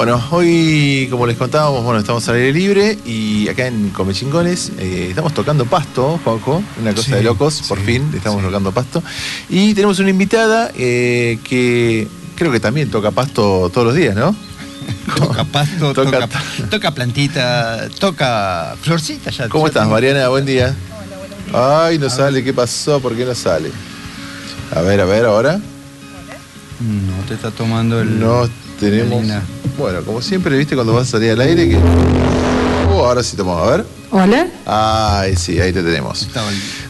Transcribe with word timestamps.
Bueno, 0.00 0.18
hoy, 0.30 1.08
como 1.10 1.26
les 1.26 1.36
contábamos, 1.36 1.84
bueno, 1.84 2.00
estamos 2.00 2.26
al 2.30 2.36
aire 2.36 2.54
libre 2.54 2.98
y 3.04 3.46
acá 3.50 3.66
en 3.66 3.90
Comechingones 3.90 4.72
eh, 4.78 5.08
estamos 5.10 5.34
tocando 5.34 5.66
pasto, 5.66 6.18
Juanjo, 6.24 6.62
una 6.80 6.94
cosa 6.94 7.08
Sí, 7.08 7.12
de 7.12 7.22
locos, 7.22 7.60
por 7.68 7.78
sí, 7.80 7.84
fin, 7.84 8.10
estamos 8.16 8.40
sí. 8.40 8.46
tocando 8.46 8.72
pasto. 8.72 9.02
Y 9.50 9.74
tenemos 9.74 9.98
una 9.98 10.08
invitada 10.08 10.70
eh, 10.74 11.38
que 11.44 12.08
creo 12.34 12.50
que 12.50 12.60
también 12.60 12.90
toca 12.90 13.10
pasto 13.10 13.70
todos 13.74 13.88
los 13.88 13.94
días, 13.94 14.16
¿no? 14.16 14.34
Toca 15.18 15.44
pasto, 15.44 15.92
Toca- 15.92 16.20
toca, 16.28 16.42
toca, 16.70 16.94
plantita, 16.94 17.86
toca 17.98 18.76
florcita 18.80 19.30
ya. 19.30 19.50
¿Cómo 19.50 19.64
ya 19.64 19.68
estás, 19.68 19.82
tengo- 19.82 19.92
Mariana? 19.96 20.28
Buen 20.28 20.46
día. 20.46 20.74
Ay, 21.52 21.98
no 21.98 22.08
sale, 22.08 22.42
¿qué 22.42 22.54
pasó? 22.54 23.00
¿Por 23.00 23.14
qué 23.14 23.26
no 23.26 23.34
sale? 23.34 23.70
A 24.74 24.80
ver, 24.80 24.98
a 25.02 25.04
ver, 25.04 25.26
ahora. 25.26 25.58
No 26.80 27.22
te 27.28 27.34
está 27.34 27.50
tomando 27.50 28.00
el. 28.00 28.18
No 28.18 28.48
tenemos. 28.80 29.16
Melina. 29.20 29.42
Bueno, 29.80 30.02
como 30.04 30.20
siempre, 30.20 30.58
viste 30.58 30.74
cuando 30.74 30.92
vas 30.92 31.08
a 31.08 31.12
salir 31.12 31.30
al 31.30 31.40
aire 31.40 31.66
que. 31.70 31.78
Oh, 32.92 33.06
ahora 33.06 33.22
sí 33.22 33.34
tomamos, 33.34 33.66
a 33.66 33.70
ver. 33.78 33.86
Hola, 34.10 34.46
Ay, 34.66 35.36
sí, 35.36 35.58
ahí 35.58 35.72
te 35.72 35.82
tenemos. 35.82 36.22
El- 36.24 36.30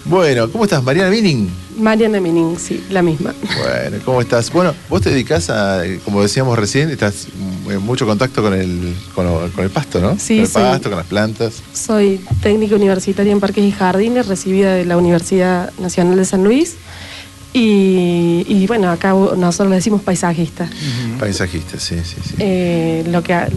Bueno, 0.07 0.51
¿cómo 0.51 0.65
estás, 0.65 0.83
Mariana 0.83 1.09
Mining? 1.11 1.49
Mariana 1.79 2.21
Menin, 2.21 2.59
sí, 2.59 2.85
la 2.91 3.01
misma. 3.03 3.33
Bueno, 3.59 3.99
¿cómo 4.05 4.21
estás? 4.21 4.51
Bueno, 4.53 4.75
vos 4.89 5.03
te 5.03 5.11
dedicás 5.11 5.51
a, 5.51 5.83
como 6.05 6.21
decíamos 6.21 6.59
recién, 6.59 6.91
estás 6.91 7.29
en 7.69 7.81
mucho 7.83 8.07
contacto 8.07 8.43
con 8.43 8.55
el, 8.55 8.93
con, 9.15 9.25
lo- 9.27 9.49
con 9.55 9.63
el 9.65 9.71
pasto, 9.71 10.01
¿no? 10.01 10.19
Sí, 10.19 10.37
Con 10.53 10.63
el 10.63 10.69
pasto, 10.71 10.89
con 10.89 10.99
las 10.99 11.07
plantas. 11.07 11.55
Soy 11.73 12.21
técnica 12.43 12.75
universitaria 12.75 13.31
en 13.33 13.39
Parques 13.39 13.63
y 13.65 13.71
Jardines, 13.71 14.27
recibida 14.27 14.75
de 14.75 14.85
la 14.85 14.97
Universidad 14.97 15.73
Nacional 15.79 16.17
de 16.17 16.25
San 16.25 16.43
Luis. 16.43 16.75
Y, 17.53 18.30
y 18.49 18.67
bueno, 18.67 18.91
acá 18.91 19.11
nosotros 19.13 19.71
le 19.71 19.77
decimos 19.77 20.03
paisajista. 20.03 20.69
Paisajista, 21.19 21.79
sí, 21.79 21.97
sí, 22.05 22.17
sí. 22.25 22.35
Eh, 22.39 23.05
lo 23.11 23.23
que, 23.23 23.35
ha- 23.35 23.49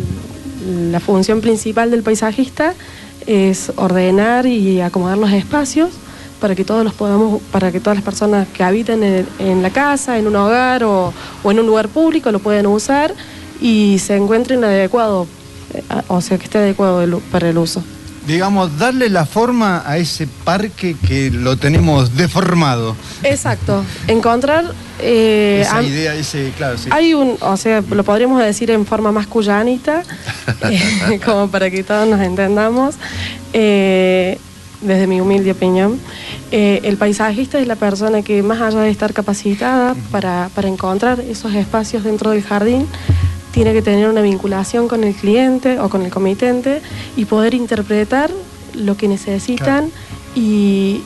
la 0.92 1.00
función 1.00 1.42
principal 1.42 1.92
del 1.92 2.04
paisajista 2.04 2.74
es 3.26 3.72
ordenar 3.76 4.46
y 4.46 4.82
acomodar 4.82 5.18
los 5.18 5.32
espacios 5.32 5.90
para 6.40 6.56
que 6.56 6.66
todos 6.66 6.84
los 6.84 6.94
podamos, 6.94 7.42
para 7.52 7.72
que 7.72 7.80
todas 7.80 7.96
las 7.98 8.04
personas 8.04 8.48
que 8.50 8.64
habiten 8.64 9.02
en, 9.04 9.26
en 9.40 9.62
la 9.62 9.70
casa, 9.70 10.18
en 10.18 10.28
un 10.28 10.36
hogar 10.36 10.84
o, 10.84 11.14
o 11.44 11.52
en 11.52 11.60
un 11.60 11.66
lugar 11.68 11.88
público 11.88 12.32
lo 12.32 12.40
puedan 12.40 12.66
usar 12.68 13.14
y 13.62 13.98
se 14.00 14.18
encuentren 14.18 14.62
adecuado, 14.64 15.26
eh, 15.74 15.82
o 16.10 16.20
sea 16.20 16.38
que 16.38 16.44
esté 16.46 16.58
adecuado 16.58 17.02
el 17.02 17.16
para 17.32 17.50
el 17.50 17.58
uso. 17.58 17.82
Digamos, 18.28 18.78
darle 18.78 19.10
la 19.10 19.26
forma 19.26 19.84
a 19.86 19.98
ese 19.98 20.28
parque 20.46 20.96
que 21.08 21.30
lo 21.30 21.58
tenemos 21.58 22.16
deformado. 22.16 22.96
Exacto, 23.22 23.84
encontrar 24.08 24.64
eh, 25.00 25.60
Esa 25.62 25.80
am- 25.80 25.86
idea, 25.86 26.16
ese, 26.16 26.52
claro, 26.56 26.78
sí. 26.78 26.88
Hay 26.92 27.14
un, 27.14 27.36
o 27.42 27.58
sea, 27.58 27.84
lo 27.90 28.04
podríamos 28.06 28.42
decir 28.42 28.72
en 28.72 28.86
forma 28.86 29.12
más 29.12 29.28
cuyanita, 29.28 30.04
eh, 30.70 31.20
como 31.26 31.50
para 31.50 31.70
que 31.70 31.84
todos 31.84 32.08
nos 32.08 32.22
entendamos, 32.22 32.96
eh, 33.52 34.38
desde 34.82 35.08
mi 35.08 35.20
humilde 35.20 35.52
opinión. 35.52 36.00
Eh, 36.52 36.82
el 36.84 36.98
paisajista 36.98 37.60
es 37.60 37.68
la 37.68 37.76
persona 37.76 38.22
que 38.22 38.44
más 38.44 38.62
allá 38.62 38.82
de 38.82 38.90
estar 38.90 39.12
capacitada 39.14 39.96
para, 40.12 40.50
para 40.56 40.68
encontrar 40.68 41.20
esos 41.22 41.54
espacios 41.56 42.04
dentro 42.04 42.32
del 42.32 42.44
jardín, 42.44 42.88
tiene 43.54 43.72
que 43.72 43.84
tener 43.84 44.10
una 44.10 44.22
vinculación 44.22 44.88
con 44.88 45.04
el 45.04 45.14
cliente 45.14 45.80
o 45.80 45.88
con 45.88 46.02
el 46.02 46.12
comitente 46.12 46.82
y 47.16 47.26
poder 47.26 47.54
interpretar 47.54 48.32
lo 48.74 48.98
que 48.98 49.08
necesitan 49.08 49.92
y, 50.36 51.02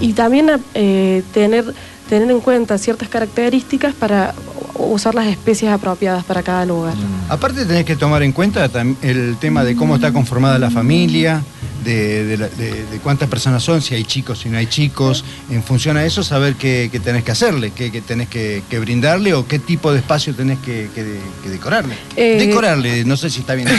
y 0.00 0.12
también 0.12 0.48
eh, 0.74 1.24
tener, 1.34 1.74
tener 2.08 2.30
en 2.30 2.40
cuenta 2.40 2.78
ciertas 2.78 3.08
características 3.08 3.92
para 3.92 4.34
usar 4.74 5.16
las 5.16 5.26
especies 5.26 5.72
apropiadas 5.72 6.24
para 6.24 6.44
cada 6.44 6.64
lugar. 6.64 6.94
Aparte 7.28 7.64
tenés 7.64 7.84
que 7.84 7.96
tomar 7.96 8.22
en 8.22 8.30
cuenta 8.30 8.70
el 9.02 9.36
tema 9.38 9.64
de 9.64 9.74
cómo 9.74 9.96
está 9.96 10.12
conformada 10.12 10.60
la 10.60 10.70
familia, 10.70 11.42
de, 11.86 12.24
de 12.24 12.36
la- 12.36 12.48
de- 12.48 12.84
de 12.84 12.98
cuántas 13.02 13.28
personas 13.28 13.62
son, 13.62 13.80
si 13.80 13.94
hay 13.94 14.04
chicos, 14.04 14.40
si 14.40 14.50
no 14.50 14.58
hay 14.58 14.66
chicos. 14.66 15.24
En 15.50 15.62
función 15.62 15.96
a 15.96 16.04
eso, 16.04 16.22
saber 16.22 16.54
qué, 16.56 16.88
qué 16.92 17.00
tenés 17.00 17.22
que 17.24 17.30
hacerle, 17.30 17.70
qué, 17.70 17.90
qué 17.90 18.00
tenés 18.02 18.28
que, 18.28 18.62
que 18.68 18.78
brindarle 18.78 19.32
o 19.34 19.46
qué 19.46 19.58
tipo 19.58 19.92
de 19.92 19.98
espacio 20.00 20.34
tenés 20.34 20.58
que, 20.58 20.88
que- 20.94 21.20
que 21.42 21.48
decorarle. 21.48 21.94
Eh, 22.16 22.36
decorarle, 22.38 23.04
no 23.04 23.16
sé 23.16 23.30
si 23.30 23.40
está 23.40 23.54
bien. 23.54 23.68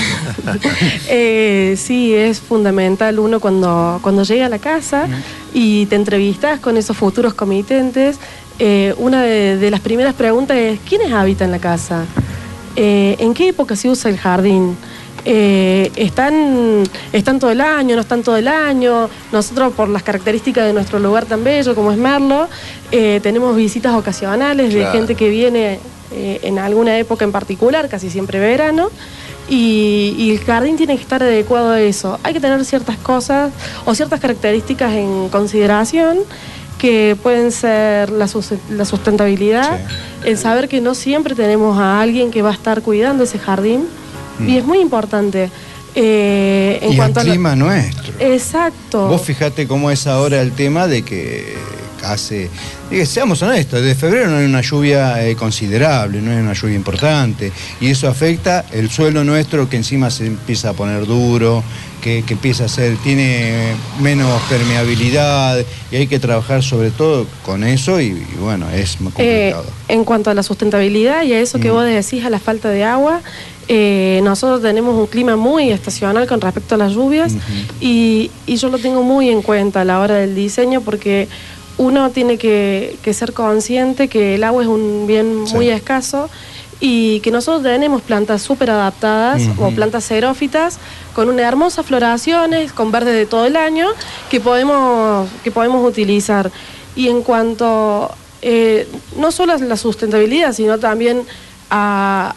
Eh, 1.09 1.75
sí, 1.77 2.13
es 2.13 2.39
fundamental 2.39 3.19
uno 3.19 3.39
cuando, 3.39 3.99
cuando 4.01 4.23
llega 4.23 4.45
a 4.45 4.49
la 4.49 4.59
casa 4.59 5.07
y 5.53 5.85
te 5.87 5.95
entrevistas 5.95 6.59
con 6.59 6.77
esos 6.77 6.95
futuros 6.97 7.33
comitentes. 7.33 8.17
eh, 8.59 8.93
una 8.97 9.21
de, 9.21 9.57
de 9.57 9.69
las 9.71 9.81
primeras 9.81 10.13
preguntas 10.15 10.57
es, 10.57 10.79
¿quiénes 10.87 11.11
habitan 11.11 11.51
la 11.51 11.59
casa? 11.59 12.05
Eh, 12.75 13.15
¿En 13.19 13.33
qué 13.33 13.49
época 13.49 13.75
se 13.75 13.89
usa 13.89 14.09
el 14.09 14.17
jardín? 14.17 14.75
Eh, 15.25 15.91
¿están, 15.95 16.83
¿Están 17.11 17.39
todo 17.39 17.51
el 17.51 17.61
año? 17.61 17.95
¿No 17.95 18.01
están 18.01 18.23
todo 18.23 18.37
el 18.37 18.47
año? 18.47 19.09
Nosotros, 19.31 19.73
por 19.73 19.89
las 19.89 20.03
características 20.03 20.65
de 20.65 20.73
nuestro 20.73 20.99
lugar 20.99 21.25
tan 21.25 21.43
bello 21.43 21.75
como 21.75 21.91
es 21.91 21.97
Merlo, 21.97 22.47
eh, 22.91 23.19
tenemos 23.21 23.55
visitas 23.55 23.93
ocasionales 23.93 24.73
de 24.73 24.85
gente 24.87 25.15
que 25.15 25.29
viene 25.29 25.79
eh, 26.11 26.39
en 26.43 26.59
alguna 26.59 26.97
época 26.97 27.25
en 27.25 27.31
particular, 27.31 27.89
casi 27.89 28.09
siempre 28.09 28.39
verano, 28.39 28.89
y, 29.49 30.15
y 30.17 30.31
el 30.31 30.39
jardín 30.39 30.77
tiene 30.77 30.95
que 30.95 31.01
estar 31.01 31.21
adecuado 31.21 31.71
a 31.71 31.81
eso. 31.81 32.19
Hay 32.23 32.33
que 32.33 32.39
tener 32.39 32.63
ciertas 32.63 32.97
cosas 32.97 33.51
o 33.85 33.93
ciertas 33.95 34.19
características 34.19 34.93
en 34.93 35.29
consideración 35.29 36.19
que 36.77 37.17
pueden 37.21 37.51
ser 37.51 38.11
la 38.11 38.27
sustentabilidad, 38.27 39.79
el 40.23 40.37
saber 40.37 40.69
que 40.69 40.79
no 40.79 40.93
siempre 40.93 41.33
tenemos 41.35 41.77
a 41.79 41.99
alguien 42.01 42.29
que 42.29 42.41
va 42.41 42.51
a 42.51 42.53
estar 42.53 42.81
cuidando 42.81 43.23
ese 43.23 43.39
jardín, 43.39 43.87
y 44.45 44.57
es 44.57 44.65
muy 44.65 44.79
importante. 44.79 45.49
eh, 45.95 46.79
en 46.81 46.89
y 46.89 46.91
el 46.91 46.97
cuanto 46.97 47.21
clima 47.21 47.55
nuestro. 47.55 48.13
Exacto. 48.19 49.07
Vos 49.07 49.21
fijate 49.21 49.67
cómo 49.67 49.89
es 49.89 50.05
ahora 50.05 50.41
el 50.41 50.51
tema 50.51 50.87
de 50.87 51.01
que 51.01 51.55
hace, 52.03 52.49
diga, 52.89 53.05
seamos 53.05 53.41
honestos, 53.41 53.81
de 53.81 53.95
febrero 53.95 54.29
no 54.29 54.37
hay 54.37 54.45
una 54.45 54.61
lluvia 54.61 55.25
eh, 55.25 55.35
considerable, 55.35 56.21
no 56.21 56.31
hay 56.31 56.37
una 56.37 56.53
lluvia 56.53 56.75
importante, 56.75 57.51
y 57.81 57.89
eso 57.89 58.07
afecta 58.07 58.65
el 58.71 58.89
suelo 58.89 59.23
nuestro 59.23 59.67
que 59.67 59.77
encima 59.77 60.09
se 60.09 60.27
empieza 60.27 60.69
a 60.69 60.73
poner 60.73 61.05
duro, 61.05 61.63
que, 62.07 62.23
que 62.25 62.33
empieza 62.35 62.63
a 62.65 62.67
ser, 62.69 62.95
tiene 63.03 63.73
menos 63.99 64.41
permeabilidad, 64.49 65.65
y 65.91 65.95
hay 65.97 66.07
que 66.07 66.19
trabajar 66.19 66.63
sobre 66.63 66.89
todo 66.89 67.27
con 67.45 67.65
eso, 67.65 67.99
y, 67.99 68.05
y 68.05 68.37
bueno, 68.39 68.69
es 68.69 69.01
muy 69.01 69.11
Eh, 69.17 69.51
complicado. 69.51 69.65
en 69.89 70.05
cuanto 70.05 70.29
a 70.29 70.33
la 70.33 70.41
sustentabilidad 70.43 71.23
y 71.23 71.33
a 71.33 71.39
eso 71.41 71.59
que 71.59 71.69
Mm. 71.69 71.73
vos 71.73 71.83
decís, 71.85 72.23
a 72.23 72.29
la 72.29 72.39
falta 72.39 72.69
de 72.69 72.85
agua, 72.85 73.21
eh, 73.67 74.21
nosotros 74.23 74.61
tenemos 74.61 74.95
un 74.95 75.07
clima 75.07 75.35
muy 75.35 75.69
estacional 75.71 76.25
con 76.27 76.39
respecto 76.39 76.75
a 76.75 76.77
las 76.77 76.93
lluvias 76.93 77.33
y, 77.81 78.31
y 78.45 78.55
yo 78.55 78.69
lo 78.69 78.77
tengo 78.77 79.03
muy 79.03 79.29
en 79.29 79.41
cuenta 79.41 79.81
a 79.81 79.83
la 79.85 79.99
hora 79.99 80.15
del 80.15 80.33
diseño 80.33 80.79
porque 80.79 81.27
uno 81.77 82.09
tiene 82.11 82.37
que, 82.37 82.95
que 83.03 83.13
ser 83.13 83.33
consciente 83.33 84.07
que 84.07 84.35
el 84.35 84.43
agua 84.45 84.63
es 84.63 84.69
un 84.69 85.05
bien 85.05 85.43
Sí. 85.45 85.53
muy 85.55 85.69
escaso 85.69 86.29
y 86.79 87.19
que 87.21 87.31
nosotros 87.31 87.63
tenemos 87.63 88.01
plantas 88.01 88.41
súper 88.41 88.69
adaptadas 88.69 89.41
Ujú. 89.47 89.65
o 89.65 89.71
plantas 89.71 90.05
xerófitas 90.05 90.77
con 91.13 91.29
unas 91.29 91.45
hermosas 91.45 91.85
floraciones, 91.85 92.71
con 92.71 92.91
verde 92.91 93.11
de 93.11 93.25
todo 93.25 93.45
el 93.45 93.55
año, 93.55 93.87
que 94.29 94.39
podemos, 94.39 95.27
que 95.43 95.51
podemos 95.51 95.87
utilizar. 95.87 96.51
Y 96.95 97.07
en 97.07 97.23
cuanto 97.23 98.11
eh, 98.41 98.87
no 99.17 99.31
solo 99.31 99.53
a 99.53 99.57
la 99.57 99.77
sustentabilidad, 99.77 100.53
sino 100.53 100.77
también 100.77 101.23
a, 101.69 102.35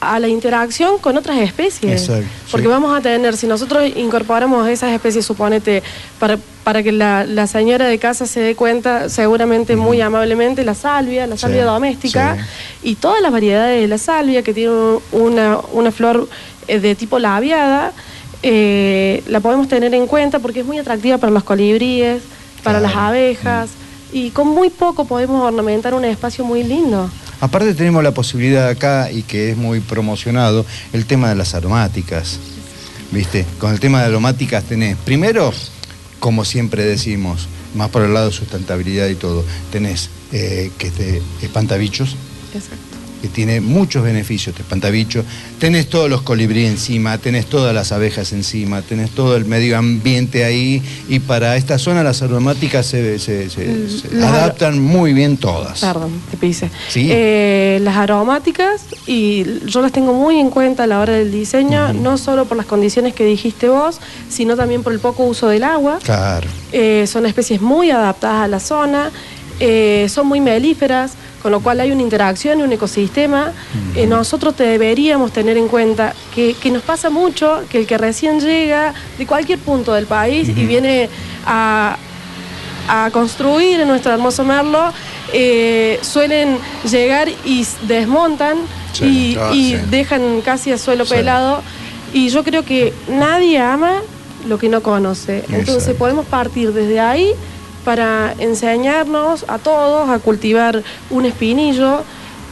a 0.00 0.20
la 0.20 0.28
interacción 0.28 0.98
con 0.98 1.16
otras 1.16 1.38
especies. 1.38 2.02
Exacto, 2.02 2.26
Porque 2.52 2.66
sí. 2.66 2.70
vamos 2.70 2.96
a 2.96 3.00
tener, 3.00 3.36
si 3.36 3.46
nosotros 3.48 3.84
incorporamos 3.96 4.68
esas 4.68 4.92
especies, 4.92 5.26
suponete, 5.26 5.82
para, 6.20 6.38
para 6.62 6.82
que 6.84 6.92
la, 6.92 7.24
la 7.24 7.46
señora 7.48 7.86
de 7.86 7.98
casa 7.98 8.26
se 8.26 8.38
dé 8.40 8.54
cuenta, 8.54 9.08
seguramente 9.08 9.74
muy 9.74 10.00
amablemente, 10.00 10.62
la 10.64 10.74
salvia, 10.74 11.26
la 11.26 11.34
Sí, 11.36 11.40
salvia 11.42 11.64
doméstica, 11.64 12.36
sí. 12.36 12.90
y 12.90 12.94
todas 12.94 13.20
las 13.22 13.32
variedades 13.32 13.80
de 13.80 13.88
la 13.88 13.98
salvia, 13.98 14.42
que 14.42 14.54
tiene 14.54 14.70
un- 14.70 15.00
una, 15.10 15.58
una 15.72 15.90
flor 15.90 16.28
eh, 16.68 16.78
de 16.78 16.94
tipo 16.94 17.18
labiada, 17.18 17.92
eh, 18.42 19.22
la 19.26 19.40
podemos 19.40 19.66
tener 19.68 19.92
en 19.94 20.06
cuenta 20.06 20.38
porque 20.38 20.60
es 20.60 20.66
muy 20.66 20.78
atractiva 20.78 21.18
para 21.18 21.32
los 21.32 21.42
colibríes, 21.42 22.22
para 22.62 22.78
Claro. 22.78 22.94
las 22.94 23.04
abejas, 23.04 23.70
y 24.12 24.30
con 24.30 24.46
muy 24.48 24.70
poco 24.70 25.04
podemos 25.06 25.42
ornamentar 25.42 25.92
un 25.94 26.04
espacio 26.04 26.44
muy 26.44 26.62
lindo. 26.62 27.10
Aparte 27.40 27.74
tenemos 27.74 28.02
la 28.02 28.12
posibilidad 28.12 28.68
acá, 28.68 29.10
y 29.10 29.22
que 29.22 29.50
es 29.50 29.56
muy 29.56 29.80
promocionado, 29.80 30.66
el 30.92 31.06
tema 31.06 31.28
de 31.28 31.36
las 31.36 31.54
aromáticas. 31.54 32.38
¿Viste? 33.10 33.46
Con 33.58 33.72
el 33.72 33.80
tema 33.80 34.00
de 34.00 34.06
aromáticas 34.06 34.64
tenés, 34.64 34.96
primero, 34.98 35.52
como 36.18 36.44
siempre 36.44 36.84
decimos, 36.84 37.48
más 37.74 37.88
por 37.90 38.02
el 38.02 38.12
lado 38.12 38.26
de 38.26 38.32
sustentabilidad 38.32 39.08
y 39.08 39.14
todo, 39.14 39.44
tenés 39.72 40.10
eh, 40.32 40.70
que 40.78 40.90
te 40.90 41.22
espantabichos, 41.40 42.16
Exacto. 42.54 42.87
Que 43.20 43.28
tiene 43.28 43.60
muchos 43.60 44.02
beneficios, 44.04 44.48
este 44.54 44.62
espantabicho. 44.62 45.24
Tenés 45.58 45.88
todos 45.88 46.08
los 46.08 46.22
colibrí 46.22 46.66
encima, 46.66 47.18
tenés 47.18 47.46
todas 47.46 47.74
las 47.74 47.92
abejas 47.92 48.32
encima, 48.32 48.82
tenés 48.82 49.10
todo 49.10 49.36
el 49.36 49.44
medio 49.44 49.76
ambiente 49.76 50.44
ahí 50.44 50.82
y 51.08 51.18
para 51.20 51.56
esta 51.56 51.78
zona 51.78 52.02
las 52.02 52.22
aromáticas 52.22 52.86
se, 52.86 53.18
se- 53.18 53.50
se- 53.50 53.88
se 53.88 54.14
Las 54.14 54.30
aro- 54.30 54.36
adaptan 54.38 54.78
muy 54.80 55.12
bien 55.12 55.36
todas. 55.36 55.80
Perdón, 55.80 56.12
te 56.30 56.36
pise. 56.36 56.70
Sí. 56.88 57.08
Eh, 57.10 57.78
las 57.82 57.96
aromáticas, 57.96 58.82
y 59.06 59.44
yo 59.66 59.82
las 59.82 59.92
tengo 59.92 60.12
muy 60.14 60.38
en 60.38 60.50
cuenta 60.50 60.84
a 60.84 60.86
la 60.86 61.00
hora 61.00 61.14
del 61.14 61.32
diseño, 61.32 61.92
no 61.92 62.18
solo 62.18 62.44
por 62.46 62.56
las 62.56 62.66
condiciones 62.66 63.14
que 63.14 63.24
dijiste 63.24 63.68
vos, 63.68 63.98
sino 64.28 64.56
también 64.56 64.82
por 64.82 64.92
el 64.92 65.00
poco 65.00 65.24
uso 65.24 65.48
del 65.48 65.64
agua. 65.64 65.98
Claro. 66.02 66.46
Eh, 66.72 67.06
son 67.08 67.26
especies 67.26 67.60
muy 67.60 67.90
adaptadas 67.90 68.44
a 68.44 68.48
la 68.48 68.60
zona, 68.60 69.10
eh, 69.60 70.06
son 70.08 70.26
muy 70.26 70.40
melíferas, 70.40 71.12
con 71.42 71.52
lo 71.52 71.60
cual 71.60 71.80
hay 71.80 71.90
una 71.92 72.02
interacción 72.02 72.60
y 72.60 72.62
un 72.62 72.72
ecosistema. 72.72 73.52
Eh, 73.94 74.06
nosotros 74.06 74.56
deberíamos 74.56 75.32
tener 75.32 75.56
en 75.56 75.68
cuenta 75.68 76.14
que, 76.34 76.54
que 76.54 76.70
nos 76.70 76.82
pasa 76.82 77.10
mucho 77.10 77.62
que 77.68 77.78
el 77.78 77.86
que 77.86 77.96
recién 77.98 78.40
llega 78.40 78.92
de 79.18 79.26
cualquier 79.26 79.58
punto 79.58 79.92
del 79.94 80.06
país 80.06 80.48
y 80.48 80.66
viene 80.66 81.08
a, 81.46 81.96
a 82.88 83.10
construir 83.12 83.80
en 83.80 83.88
nuestro 83.88 84.12
hermoso 84.12 84.44
Merlo, 84.44 84.92
eh, 85.32 85.98
suelen 86.02 86.58
llegar 86.90 87.28
y 87.44 87.66
desmontan 87.86 88.56
Sí, 88.92 89.04
y, 89.34 89.36
ah, 89.38 89.50
y 89.52 89.70
sí. 89.72 89.78
dejan 89.90 90.40
casi 90.40 90.72
a 90.72 90.78
suelo 90.78 91.04
Sí. 91.04 91.14
pelado. 91.14 91.62
Y 92.12 92.30
yo 92.30 92.42
creo 92.42 92.64
que 92.64 92.92
nadie 93.08 93.58
ama 93.58 93.92
lo 94.48 94.58
que 94.58 94.68
no 94.70 94.82
conoce. 94.82 95.44
Entonces 95.50 95.94
podemos 95.94 96.24
partir 96.26 96.72
desde 96.72 96.98
ahí 96.98 97.32
para 97.88 98.34
enseñarnos 98.38 99.46
a 99.48 99.56
todos 99.56 100.10
a 100.10 100.18
cultivar 100.18 100.82
un 101.08 101.24
espinillo 101.24 102.02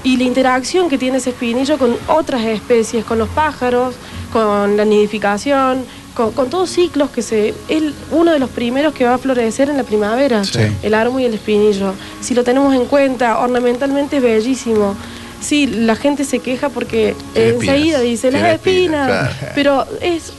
y 0.03 0.17
la 0.17 0.23
interacción 0.25 0.89
que 0.89 0.97
tiene 0.97 1.19
ese 1.19 1.29
espinillo 1.29 1.77
con 1.77 1.95
otras 2.09 2.43
especies, 2.47 3.05
con 3.05 3.19
los 3.19 3.29
pájaros, 3.29 3.97
con 4.33 4.79
la 4.79 4.87
nidificación, 4.87 5.85
con, 6.15 6.33
con 6.33 6.49
todos 6.49 6.71
ciclos 6.71 7.11
que 7.11 7.21
se... 7.21 7.53
Es 7.69 7.83
uno 8.13 8.33
de 8.33 8.39
los 8.39 8.49
primeros 8.49 8.95
que 8.95 9.05
va 9.05 9.13
a 9.13 9.19
florecer 9.19 9.69
en 9.69 9.77
la 9.77 9.85
primavera, 9.85 10.43
Sí. 10.43 10.61
el 10.83 10.95
árbol 10.95 11.21
y 11.21 11.27
el 11.27 11.35
espinillo. 11.35 11.93
Si 12.23 12.33
lo 12.35 12.43
tenemos 12.43 12.75
en 12.75 12.87
cuenta, 12.87 13.39
ornamentalmente 13.39 14.17
es 14.17 14.23
bellísimo. 14.23 14.95
Sí, 15.43 15.67
la 15.67 15.97
gente 15.97 16.25
se 16.25 16.39
queja 16.39 16.71
porque 16.71 17.15
enseguida 17.35 18.01
dice 18.01 18.31
las 18.33 18.55
espinas, 18.55 19.07
claro. 19.07 19.53
pero 19.55 19.85
es 20.01 20.33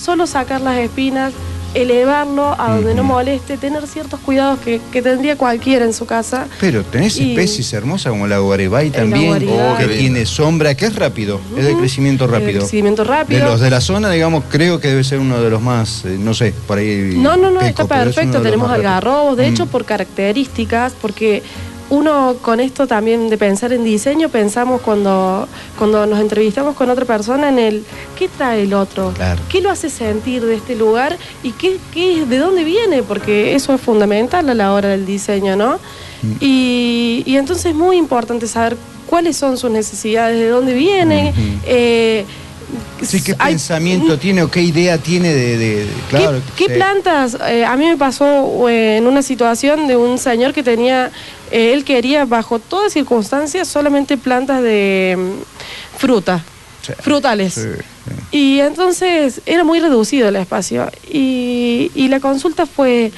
solo 0.00 0.28
sacar 0.28 0.60
las 0.60 0.76
espinas, 0.76 1.32
elevarlo 1.74 2.54
a 2.58 2.76
donde 2.76 2.94
no 2.94 3.02
moleste, 3.04 3.56
tener 3.56 3.86
ciertos 3.86 4.20
cuidados 4.20 4.60
que, 4.60 4.80
que 4.92 5.02
tendría 5.02 5.36
cualquiera 5.36 5.84
en 5.84 5.92
su 5.92 6.06
casa. 6.06 6.46
Pero 6.60 6.82
tenés 6.84 7.18
Y- 7.18 7.30
especies 7.30 7.72
hermosas 7.72 8.10
como 8.12 8.26
la 8.26 8.38
guaribay 8.38 8.90
también, 8.90 9.26
guaribay. 9.26 9.76
que 9.78 9.84
Oh, 9.84 9.98
tiene 9.98 10.24
sombra, 10.26 10.74
que 10.74 10.86
es 10.86 10.94
rápido, 10.96 11.40
es 11.56 11.64
de 11.64 11.76
crecimiento 11.76 12.24
Es 12.26 12.30
de 12.30 12.38
rápido. 12.38 12.58
crecimiento 12.60 13.04
rápido. 13.04 13.40
De 13.40 13.44
los 13.46 13.60
de 13.60 13.70
la 13.70 13.80
zona, 13.80 14.10
digamos, 14.10 14.44
creo 14.48 14.80
que 14.80 14.88
debe 14.88 15.04
ser 15.04 15.18
uno 15.18 15.40
de 15.42 15.50
los 15.50 15.60
más, 15.60 16.04
eh, 16.04 16.16
no 16.18 16.32
sé, 16.34 16.54
por 16.66 16.78
ahí. 16.78 17.14
No, 17.16 17.36
no, 17.36 17.50
no, 17.50 17.60
está 17.60 17.82
es 17.82 17.88
perfecto. 17.88 18.40
Tenemos 18.40 18.70
algarrobos, 18.70 19.36
de 19.36 19.48
Mm. 19.50 19.52
hecho, 19.52 19.66
por 19.66 19.84
características, 19.84 20.94
porque 21.00 21.42
uno 21.90 22.36
con 22.40 22.60
esto 22.60 22.86
también 22.86 23.28
de 23.28 23.36
pensar 23.38 23.72
en 23.72 23.84
diseño, 23.84 24.28
pensamos 24.28 24.80
cuando, 24.80 25.46
cuando 25.78 26.06
nos 26.06 26.20
entrevistamos 26.20 26.74
con 26.74 26.90
otra 26.90 27.04
persona 27.04 27.48
en 27.48 27.58
el 27.58 27.84
qué 28.18 28.28
trae 28.28 28.62
el 28.62 28.74
otro, 28.74 29.12
Claro. 29.14 29.40
qué 29.48 29.60
lo 29.60 29.70
hace 29.70 29.90
sentir 29.90 30.44
de 30.44 30.54
este 30.56 30.74
lugar 30.76 31.16
y 31.42 31.52
qué, 31.52 31.78
qué, 31.92 32.24
de 32.26 32.38
dónde 32.38 32.64
viene, 32.64 33.02
porque 33.02 33.54
eso 33.54 33.74
es 33.74 33.80
fundamental 33.80 34.48
a 34.48 34.54
la 34.54 34.72
hora 34.72 34.88
del 34.88 35.04
diseño, 35.06 35.56
¿no? 35.56 35.78
Mm. 36.22 36.32
Y, 36.40 37.22
y 37.26 37.36
entonces 37.36 37.66
es 37.66 37.74
muy 37.74 37.96
importante 37.96 38.46
saber 38.46 38.76
cuáles 39.06 39.36
son 39.36 39.58
sus 39.58 39.70
necesidades, 39.70 40.38
de 40.38 40.48
dónde 40.48 40.72
vienen. 40.74 41.32
Eh, 41.66 42.24
Sí, 43.02 43.22
qué 43.22 43.34
hay- 43.38 43.52
pensamiento 43.54 44.18
tiene 44.18 44.42
o 44.42 44.50
qué 44.50 44.62
idea 44.62 44.98
tiene 44.98 45.32
de. 45.32 45.56
de- 45.58 45.84
de- 45.84 45.92
claro, 46.10 46.40
¿Qué, 46.56 46.64
qué 46.66 46.72
sí. 46.72 46.78
plantas? 46.78 47.36
Eh, 47.48 47.64
a 47.64 47.76
mí 47.76 47.86
me 47.86 47.96
pasó 47.96 48.68
eh, 48.68 48.96
en 48.98 49.06
una 49.06 49.22
situación 49.22 49.86
de 49.86 49.96
un 49.96 50.18
señor 50.18 50.52
que 50.52 50.62
tenía, 50.62 51.10
eh, 51.50 51.72
él 51.72 51.84
quería 51.84 52.24
bajo 52.24 52.58
todas 52.58 52.92
circunstancias 52.92 53.68
solamente 53.68 54.16
plantas 54.16 54.62
de 54.62 55.16
mm, 55.18 55.98
fruta, 55.98 56.44
Sí, 56.82 56.92
frutales. 57.00 57.54
sí. 57.54 57.68
Y 58.30 58.60
entonces 58.60 59.40
era 59.46 59.64
muy 59.64 59.80
reducido 59.80 60.28
el 60.28 60.36
espacio. 60.36 60.90
Y, 61.10 61.90
y 61.94 62.08
la 62.08 62.20
consulta 62.20 62.66
fue, 62.66 63.10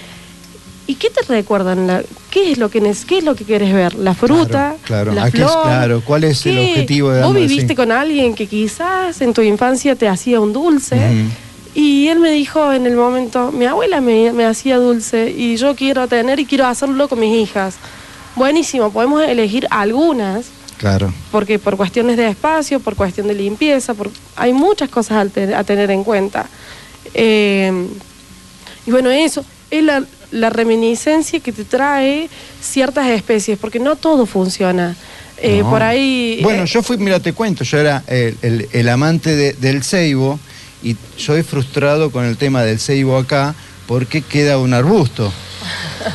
¿y 0.87 0.94
qué 0.97 1.11
te 1.11 1.23
recuerdan? 1.23 1.87
La- 1.87 2.03
¿Qué 2.31 2.53
es 2.53 2.59
lo 2.59 2.69
que 2.71 2.81
qué 3.06 3.19
es 3.19 3.25
lo 3.25 3.35
que 3.35 3.44
quieres 3.44 3.73
ver? 3.73 3.94
¿La 3.94 4.15
fruta? 4.15 4.77
Claro, 4.85 5.11
claro. 5.11 5.12
¿La 5.15 5.25
¿A 5.25 5.31
qué 5.31 5.43
es- 5.43 5.50
claro, 5.50 6.03
cuál 6.05 6.25
es 6.25 6.44
el 6.47 6.59
objetivo 6.59 7.11
de 7.11 7.23
Vos 7.23 7.35
viviste 7.35 7.75
con 7.75 7.91
alguien 7.93 8.35
que 8.35 8.47
quizás 8.47 9.21
en 9.21 9.33
tu 9.35 9.43
infancia 9.43 9.97
te 9.97 10.09
hacía 10.09 10.41
un 10.41 10.53
dulce. 10.53 10.99
Y 11.75 12.09
él 12.09 12.21
me 12.21 12.31
dijo 12.31 12.73
en 12.73 12.87
el 12.87 12.94
momento, 12.97 13.53
mi 13.53 13.67
abuela 13.67 14.00
me, 14.00 14.33
me 14.33 14.44
hacía 14.47 14.79
dulce 14.79 15.31
y 15.31 15.56
yo 15.56 15.75
quiero 15.77 16.09
tener 16.09 16.41
y 16.41 16.47
quiero 16.47 16.67
hacerlo 16.67 17.06
con 17.09 17.21
mis 17.21 17.35
hijas. 17.37 17.75
Buenísimo, 18.35 18.91
podemos 18.91 19.23
elegir 19.23 19.67
algunas, 19.71 20.47
Claro. 20.79 21.12
porque 21.33 21.59
por 21.59 21.77
cuestiones 21.77 22.17
de 22.17 22.29
espacio, 22.29 22.81
por 22.81 22.97
cuestión 22.97 23.29
de 23.29 23.35
limpieza, 23.35 23.93
por, 23.94 24.11
hay 24.37 24.53
muchas 24.55 24.88
cosas 24.88 25.27
a 25.37 25.65
tener 25.65 25.91
en 25.91 26.03
cuenta. 26.05 26.47
Eh, 27.12 27.87
y 28.87 28.91
bueno, 28.91 29.11
eso 29.11 29.44
es 29.71 29.83
la, 29.83 30.03
la 30.37 30.50
reminiscencia 30.50 31.41
que 31.41 31.53
te 31.53 31.65
trae 31.65 32.29
ciertas 32.61 33.09
especies, 33.09 33.59
porque 33.59 33.79
no 33.79 33.97
todo 33.97 34.27
funciona. 34.27 34.94
Eh, 35.38 35.61
No. 35.62 35.71
Por 35.71 35.83
ahí... 35.83 36.41
Bueno, 36.43 36.62
eh, 36.65 36.67
yo 36.67 36.83
fui, 36.83 36.97
mira, 36.99 37.21
te 37.21 37.33
cuento, 37.33 37.65
yo 37.65 37.79
era 37.79 38.03
el, 38.06 38.37
el- 38.43 38.69
el 38.73 38.88
amante 38.88 39.35
de- 39.37 39.53
del 39.55 39.83
ceibo 39.83 40.38
y 40.83 40.97
soy 41.17 41.43
frustrado 41.43 42.11
con 42.11 42.25
el 42.25 42.37
tema 42.37 42.62
del 42.62 42.79
ceibo 42.79 43.17
acá 43.19 43.55
porque 43.87 44.23
queda 44.23 44.59
un 44.59 44.73
arbusto. 44.75 45.33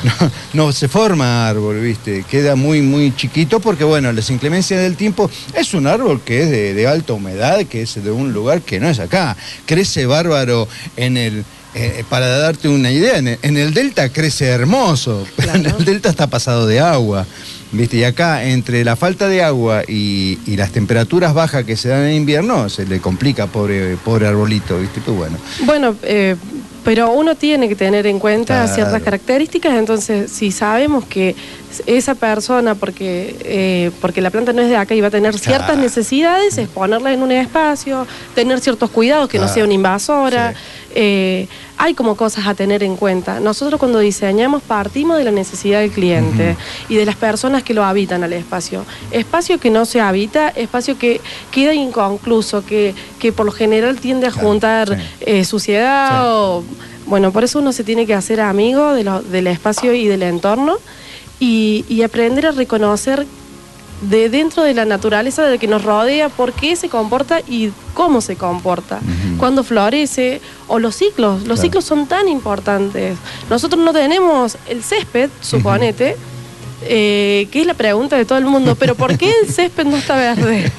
No, 0.04 0.32
no 0.68 0.72
se 0.72 0.88
forma 0.88 1.50
árbol, 1.50 1.82
¿viste? 1.82 2.24
Queda 2.30 2.56
muy, 2.56 2.82
muy 2.82 3.14
chiquito 3.14 3.60
porque, 3.60 3.84
bueno, 3.84 4.14
las 4.14 4.30
inclemencias 4.30 4.80
del 4.82 4.96
tiempo 4.96 5.30
es 5.54 5.74
un 5.74 5.86
árbol 5.86 6.22
que 6.24 6.44
es 6.44 6.50
de, 6.50 6.74
de 6.74 6.88
alta 6.88 7.12
humedad, 7.12 7.66
que 7.66 7.82
es 7.82 8.02
de 8.02 8.10
un 8.10 8.32
lugar 8.32 8.62
que 8.62 8.80
no 8.80 8.88
es 8.88 9.00
acá. 9.00 9.36
Crece 9.66 10.06
bárbaro 10.06 10.70
en 10.96 11.18
el. 11.18 11.44
Eh, 11.74 12.04
para 12.10 12.28
darte 12.40 12.68
una 12.68 12.92
idea, 12.92 13.18
en 13.18 13.28
el, 13.30 13.40
en 13.42 13.58
el 13.58 13.74
delta 13.74 14.10
crece 14.10 14.48
hermoso, 14.48 15.26
pero 15.36 15.54
en 15.56 15.66
el 15.66 15.86
delta 15.86 16.10
está 16.10 16.28
pasado 16.28 16.68
de 16.68 16.80
agua. 16.80 17.26
¿Viste? 17.74 17.96
Y 17.96 18.04
acá, 18.04 18.44
entre 18.44 18.84
la 18.84 18.98
falta 18.98 19.30
de 19.30 19.42
agua 19.42 19.84
y, 19.88 20.38
y 20.46 20.58
las 20.58 20.72
temperaturas 20.74 21.34
bajas 21.34 21.64
que 21.64 21.78
se 21.78 21.88
dan 21.88 22.04
en 22.04 22.16
invierno, 22.18 22.68
se 22.68 22.86
le 22.86 23.00
complica, 23.00 23.48
pobre, 23.48 23.96
pobre 24.04 24.28
arbolito, 24.28 24.78
¿viste? 24.78 25.00
Pues 25.06 25.16
bueno. 25.18 25.38
Bueno, 25.66 25.96
eh, 26.04 26.36
pero 26.84 27.12
uno 27.13 27.36
tiene 27.36 27.70
que 27.70 27.75
tener 27.78 28.08
en 28.08 28.20
cuenta 28.20 28.63
Claro. 28.66 28.74
ciertas 28.75 29.01
características, 29.04 29.78
entonces 29.80 30.30
si 30.30 30.51
sabemos 30.51 31.06
que 31.06 31.34
esa 31.86 32.16
persona, 32.16 32.75
porque, 32.75 33.36
eh, 33.44 33.92
porque 34.01 34.22
la 34.22 34.30
planta 34.30 34.54
no 34.54 34.62
es 34.62 34.70
de 34.70 34.75
acá 34.78 34.94
y 34.96 35.01
va 35.01 35.08
a 35.08 35.12
tener 35.12 35.38
ciertas 35.38 35.68
Claro. 35.68 35.82
necesidades, 35.82 36.58
es 36.58 36.68
ponerla 36.70 37.13
en 37.13 37.24
un 37.24 37.32
espacio, 37.32 38.06
tener 38.36 38.60
ciertos 38.60 38.90
cuidados, 38.90 39.30
que 39.30 39.40
no 39.40 39.48
sea 39.48 39.63
una 39.63 39.74
invasora. 39.74 40.51
Sí. 40.54 40.58
eh, 40.94 41.48
hay 41.78 41.94
como 41.96 42.16
cosas 42.18 42.46
a 42.48 42.54
tener 42.54 42.84
en 42.84 42.96
cuenta. 42.98 43.40
Nosotros 43.40 43.80
cuando 43.80 43.98
diseñamos 44.00 44.62
partimos 44.62 45.18
de 45.18 45.24
la 45.24 45.32
necesidad 45.32 45.80
del 45.80 45.90
cliente 45.92 46.56
y 46.90 46.96
de 46.96 47.06
las 47.06 47.16
personas 47.16 47.63
que 47.63 47.74
lo 47.74 47.84
habitan 47.86 48.24
al 48.25 48.34
espacio. 48.34 48.86
Espacio 49.10 49.58
que 49.58 49.70
no 49.72 49.86
se 49.86 50.00
habita, 50.01 50.50
espacio 50.50 51.00
que 51.00 51.22
queda 51.50 51.74
inconcluso, 51.74 52.63
que, 52.66 52.94
que 53.20 53.32
por 53.32 53.46
lo 53.46 53.51
general 53.54 54.00
tiende 54.01 54.28
a 54.28 54.32
Claro, 54.32 54.48
juntar 54.48 54.90
sí. 54.90 55.04
eh, 55.22 55.46
suciedad 55.46 56.10
Sí. 56.10 56.25
o... 56.28 56.63
Bueno, 57.08 57.32
por 57.32 57.44
eso 57.44 57.58
uno 57.60 57.72
se 57.74 57.84
tiene 57.84 58.06
que 58.06 58.13
hacer 58.13 58.40
amigo 58.42 58.94
de 58.94 59.04
lo- 59.04 59.22
del 59.24 59.48
espacio 59.48 59.94
y 59.94 60.08
del 60.08 60.22
entorno 60.24 60.75
y, 61.41 61.83
y 61.89 62.03
aprender 62.03 62.45
a 62.45 62.51
reconocer 62.51 63.25
de 64.01 64.29
dentro 64.29 64.63
de 64.63 64.74
la 64.74 64.86
naturaleza 64.86 65.43
de 65.48 65.60
que 65.60 65.67
nos 65.67 65.83
rodea 65.83 66.29
por 66.29 66.53
qué 66.53 66.75
se 66.75 66.88
comporta 66.89 67.39
y 67.48 67.71
cómo 67.93 68.21
se 68.21 68.36
comporta, 68.36 68.98
Ujú. 68.98 69.38
cuándo 69.38 69.63
florece 69.63 70.41
o 70.67 70.79
los 70.79 70.95
ciclos. 70.95 71.39
Los 71.39 71.43
Claro. 71.45 71.62
ciclos 71.62 71.86
son 71.86 72.07
tan 72.07 72.27
importantes. 72.27 73.17
Nosotros 73.50 73.83
no 73.83 73.91
tenemos 73.93 74.57
el 74.67 74.81
césped, 74.83 75.29
suponete, 75.41 76.15
eh, 76.84 77.48
que 77.52 77.62
es 77.62 77.68
la 77.68 77.74
pregunta 77.74 78.18
de 78.18 78.26
todo 78.26 78.38
el 78.38 78.46
mundo, 78.46 78.76
pero 78.76 78.96
¿por 78.96 79.18
qué 79.18 79.32
el 79.44 79.52
césped 79.54 79.86
no 79.86 79.98
está 79.98 80.16
verde? 80.16 80.72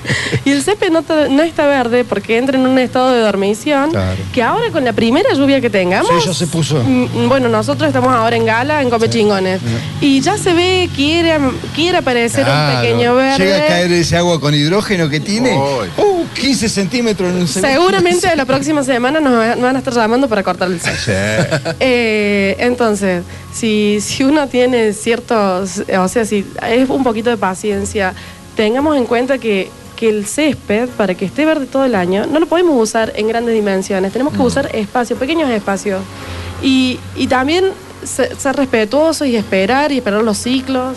Y 0.44 0.50
el 0.50 0.62
césped 0.62 0.90
no, 0.90 1.04
no 1.30 1.42
está 1.42 1.66
verde 1.66 2.04
porque 2.04 2.38
entra 2.38 2.56
en 2.58 2.66
un 2.66 2.78
estado 2.78 3.12
de 3.12 3.20
dormición, 3.20 3.90
Claro. 3.90 4.16
que 4.32 4.42
ahora 4.42 4.70
con 4.70 4.84
la 4.84 4.92
primera 4.92 5.32
lluvia 5.34 5.60
que 5.60 5.70
tengamos... 5.70 6.10
Sí, 6.22 6.28
ya 6.28 6.34
se 6.34 6.46
puso. 6.46 6.82
Mm, 6.82 7.28
Bueno, 7.28 7.48
nosotros 7.48 7.86
estamos 7.88 8.12
ahora 8.12 8.36
en 8.36 8.44
Gala, 8.46 8.82
en 8.82 8.90
Come 8.90 9.08
Chingones. 9.08 9.60
Y 10.00 10.20
ya 10.20 10.36
se 10.38 10.52
ve, 10.52 10.88
quiere, 10.94 11.38
quiere 11.74 11.98
aparecer 11.98 12.44
Claro. 12.44 12.76
un 12.76 12.82
pequeño 12.82 13.14
verde. 13.14 13.44
Llega 13.44 13.56
a 13.64 13.66
caer 13.68 13.92
ese 13.92 14.16
agua 14.16 14.40
con 14.40 14.54
hidrógeno 14.54 15.08
que 15.08 15.20
tiene. 15.20 15.56
Uh, 15.56 16.11
15 16.34 16.68
centímetros 16.68 17.30
en 17.30 17.36
un 17.40 17.48
segundo. 17.48 17.72
Seguramente 17.74 18.34
la 18.36 18.44
próxima 18.44 18.82
semana 18.82 19.20
nos, 19.20 19.32
va- 19.34 19.54
nos 19.54 19.62
van 19.64 19.76
a 19.76 19.78
estar 19.78 19.94
llamando 19.94 20.28
para 20.28 20.42
cortar 20.42 20.68
el 20.70 20.80
césped. 20.80 21.44
Sí. 21.64 21.76
Eh, 21.80 22.56
entonces, 22.58 23.22
si, 23.54 23.98
si 24.00 24.24
uno 24.24 24.46
tiene 24.48 24.92
ciertos, 24.92 25.82
o 25.98 26.08
sea, 26.08 26.24
si 26.24 26.46
es 26.68 26.88
un 26.88 27.02
poquito 27.04 27.30
de 27.30 27.36
paciencia, 27.36 28.14
tengamos 28.56 28.96
en 28.96 29.04
cuenta 29.04 29.38
que, 29.38 29.70
que 29.96 30.08
el 30.08 30.26
césped, 30.26 30.88
para 30.90 31.14
que 31.14 31.24
esté 31.24 31.44
verde 31.44 31.66
todo 31.66 31.84
el 31.84 31.94
año, 31.94 32.26
no 32.26 32.40
lo 32.40 32.46
podemos 32.46 32.74
usar 32.80 33.12
en 33.16 33.28
grandes 33.28 33.54
dimensiones, 33.54 34.12
tenemos 34.12 34.32
que 34.34 34.40
usar 34.40 34.74
espacios, 34.74 35.18
pequeños 35.18 35.48
espacios. 35.50 36.02
Y, 36.62 36.98
y 37.16 37.26
también 37.26 37.66
se- 38.04 38.34
ser 38.36 38.56
respetuosos 38.56 39.26
y 39.28 39.36
esperar 39.36 39.92
y 39.92 39.98
esperar 39.98 40.22
los 40.22 40.38
ciclos. 40.38 40.96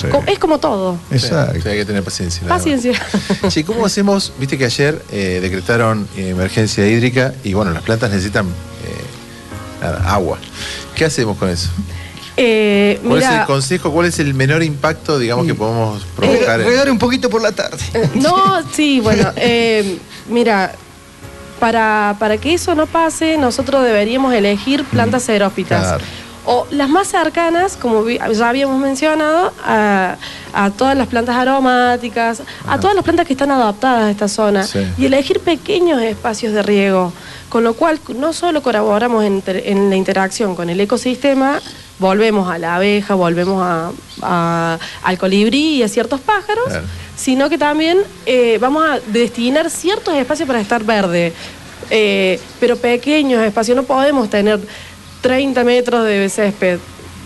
Sí. 0.00 0.06
Es 0.26 0.38
como 0.38 0.58
todo. 0.58 0.96
Exacto. 1.10 1.60
Sí, 1.60 1.68
hay 1.68 1.78
que 1.78 1.84
tener 1.84 2.02
paciencia. 2.04 2.46
Paciencia. 2.46 2.92
Che, 3.48 3.64
¿cómo 3.64 3.84
hacemos? 3.86 4.32
Viste 4.38 4.56
que 4.56 4.64
ayer 4.66 5.02
eh, 5.10 5.38
decretaron 5.42 6.06
eh, 6.16 6.28
emergencia 6.30 6.86
hídrica 6.86 7.34
y 7.42 7.54
bueno, 7.54 7.72
las 7.72 7.82
plantas 7.82 8.10
necesitan 8.10 8.46
eh, 8.46 9.80
nada, 9.82 10.10
agua. 10.12 10.38
¿Qué 10.94 11.04
hacemos 11.04 11.36
con 11.36 11.48
eso? 11.48 11.68
Eh, 12.36 13.00
¿Cuál 13.02 13.18
es 13.20 13.28
mira, 13.28 13.40
el 13.40 13.46
consejo? 13.46 13.90
¿Cuál 13.90 14.06
es 14.06 14.18
el 14.20 14.32
menor 14.34 14.62
impacto, 14.62 15.18
digamos, 15.18 15.44
que 15.46 15.54
podemos 15.54 16.02
Rega- 16.02 16.14
provocar? 16.16 16.60
en- 16.60 16.66
Regar 16.68 16.90
un 16.90 16.98
poquito 16.98 17.28
por 17.28 17.42
la 17.42 17.50
tarde. 17.50 17.78
No, 18.14 18.62
sí, 18.72 19.00
bueno, 19.00 19.32
eh, 19.34 19.98
mira, 20.28 20.72
para, 21.58 22.14
para 22.20 22.36
que 22.38 22.54
eso 22.54 22.76
no 22.76 22.86
pase, 22.86 23.36
nosotros 23.36 23.82
deberíamos 23.84 24.32
elegir 24.34 24.84
plantas 24.84 25.24
xerófitas. 25.24 25.82
claro. 25.82 26.04
O 26.50 26.66
las 26.70 26.88
más 26.88 27.08
cercanas, 27.08 27.76
como 27.76 28.08
ya 28.08 28.48
habíamos 28.48 28.80
mencionado, 28.80 29.52
a, 29.62 30.16
a 30.54 30.70
todas 30.70 30.96
las 30.96 31.06
plantas 31.06 31.36
aromáticas, 31.36 32.40
a 32.66 32.80
todas 32.80 32.96
las 32.96 33.04
plantas 33.04 33.26
que 33.26 33.34
están 33.34 33.50
adaptadas 33.50 34.04
a 34.04 34.10
esta 34.10 34.28
zona. 34.28 34.62
Sí. 34.62 34.78
Y 34.96 35.04
elegir 35.04 35.40
pequeños 35.40 36.00
espacios 36.00 36.54
de 36.54 36.62
riego. 36.62 37.12
Con 37.50 37.64
lo 37.64 37.74
cual, 37.74 38.00
no 38.16 38.32
solo 38.32 38.62
colaboramos 38.62 39.24
en, 39.24 39.90
la 39.90 39.96
interacción 39.96 40.54
con 40.56 40.70
el 40.70 40.80
ecosistema, 40.80 41.60
volvemos 41.98 42.50
a 42.50 42.56
la 42.56 42.76
abeja, 42.76 43.14
volvemos 43.14 43.62
a- 43.62 43.90
a- 44.22 44.78
al 45.02 45.18
colibrí 45.18 45.74
y 45.76 45.82
a 45.82 45.88
ciertos 45.88 46.18
pájaros, 46.20 46.64
Claro. 46.68 46.86
sino 47.14 47.50
que 47.50 47.58
también 47.58 47.98
eh, 48.24 48.56
vamos 48.58 48.84
a 48.88 49.00
destinar 49.08 49.68
ciertos 49.68 50.14
espacios 50.14 50.46
para 50.46 50.60
estar 50.60 50.82
verde, 50.82 51.34
eh, 51.90 52.40
pero 52.60 52.76
pequeños 52.76 53.42
espacios, 53.42 53.76
no 53.76 53.82
podemos 53.82 54.28
tener 54.30 54.60
30 55.20 55.64
metros 55.64 56.04
de 56.04 56.28
césped 56.28 56.78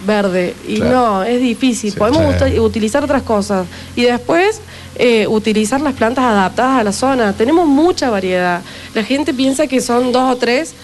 verde. 0.06 0.54
Y 0.66 0.76
Claro. 0.76 0.92
no, 0.92 1.22
es 1.22 1.40
difícil, 1.40 1.92
Sí, 1.92 1.98
podemos 1.98 2.34
utilizar 2.58 3.04
otras 3.04 3.22
cosas. 3.22 3.66
Y 3.94 4.02
después 4.02 4.60
eh, 4.96 5.26
utilizar 5.26 5.80
las 5.80 5.94
plantas 5.94 6.24
adaptadas 6.24 6.80
a 6.80 6.84
la 6.84 6.92
zona, 6.92 7.32
tenemos 7.32 7.66
mucha 7.66 8.10
variedad, 8.10 8.62
la 8.94 9.02
gente 9.04 9.32
piensa 9.32 9.66
que 9.66 9.80
son 9.80 10.12
dos 10.12 10.32
o 10.34 10.36
tres, 10.36 10.74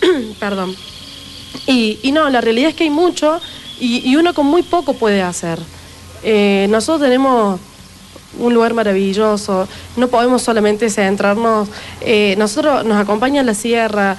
perdón, 0.40 0.74
y, 1.66 1.98
y 2.02 2.12
no, 2.12 2.28
la 2.30 2.40
realidad 2.40 2.70
es 2.70 2.76
que 2.76 2.84
hay 2.84 2.90
mucho 2.90 3.40
y, 3.78 4.08
y 4.08 4.16
uno 4.16 4.32
con 4.32 4.46
muy 4.46 4.62
poco 4.62 4.94
puede 4.94 5.20
hacer. 5.22 5.58
Eh, 6.22 6.66
nosotros 6.70 7.02
tenemos 7.08 7.60
un 8.38 8.54
lugar 8.54 8.72
maravilloso, 8.74 9.68
no 9.96 10.08
podemos 10.08 10.42
solamente 10.42 10.88
centrarnos, 10.90 11.68
eh, 12.00 12.34
nosotros 12.38 12.84
nos 12.84 12.98
acompaña 12.98 13.42
la 13.42 13.54
sierra, 13.54 14.16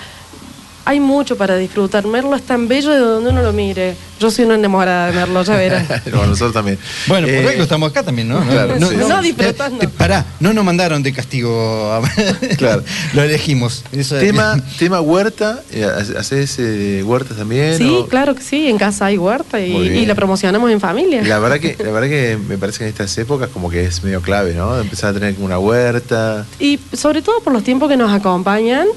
hay 0.90 1.00
mucho 1.00 1.38
para 1.38 1.56
disfrutar, 1.56 2.08
Merlo 2.08 2.36
es 2.36 2.42
tan 2.42 2.68
bello 2.68 2.90
de 2.92 2.98
donde 3.00 3.30
uno 3.30 3.44
lo 3.44 3.54
mire. 3.54 3.96
Yo 4.20 4.32
soy 4.32 4.46
una 4.46 4.56
enamorada 4.56 5.08
de 5.08 5.14
Merlo, 5.14 5.44
ya 5.44 5.56
verás. 5.56 5.86
Bueno, 6.06 6.26
nosotros 6.28 6.52
también. 6.54 6.80
Bueno, 7.08 7.28
por 7.28 7.36
Eh, 7.36 7.48
algo 7.50 7.62
estamos 7.64 7.92
acá 7.92 8.02
también, 8.04 8.28
¿no? 8.28 8.42
Claro, 8.44 8.74
sí, 8.80 8.86
sí. 8.90 8.96
No, 9.08 9.22
disfrutando. 9.22 9.78
te- 9.78 9.88
pará, 9.88 10.26
no 10.40 10.52
nos 10.52 10.66
mandaron 10.66 11.04
de 11.04 11.14
castigo. 11.14 11.94
a- 11.94 12.02
Claro. 12.58 12.84
Lo 13.14 13.22
elegimos. 13.22 13.84
Eso 13.92 14.18
es- 14.18 14.24
Tema, 14.24 14.60
tema 14.80 15.00
huerta, 15.00 15.62
eh, 15.72 15.86
¿haces 16.18 16.56
eh, 16.58 17.04
huertas 17.06 17.38
también? 17.38 17.78
Sí, 17.78 17.88
o- 17.88 18.08
claro 18.08 18.34
que 18.34 18.42
sí, 18.42 18.68
en 18.68 18.80
casa 18.80 19.06
hay 19.06 19.18
huerta 19.20 19.60
y, 19.62 19.72
y 19.76 20.06
la 20.08 20.16
promocionamos 20.16 20.72
en 20.72 20.80
familia. 20.82 21.22
La 21.24 21.38
verdad 21.38 21.60
que, 21.60 21.76
la 21.78 21.92
verdad 21.92 22.10
que 22.10 22.38
me 22.50 22.58
parece 22.58 22.80
que 22.80 22.84
en 22.86 22.90
estas 22.90 23.16
épocas 23.20 23.50
como 23.54 23.70
que 23.70 23.86
es 23.86 24.04
medio 24.04 24.22
clave, 24.24 24.56
¿no? 24.56 24.80
Empezar 24.80 25.12
a 25.12 25.14
tener 25.14 25.36
como 25.36 25.46
una 25.46 25.60
huerta. 25.60 26.46
Y 26.60 26.80
sobre 26.94 27.22
todo 27.22 27.42
por 27.42 27.54
los 27.54 27.64
tiempos 27.64 27.88
que 27.90 27.96
nos 27.98 28.12
acompañan, 28.12 28.88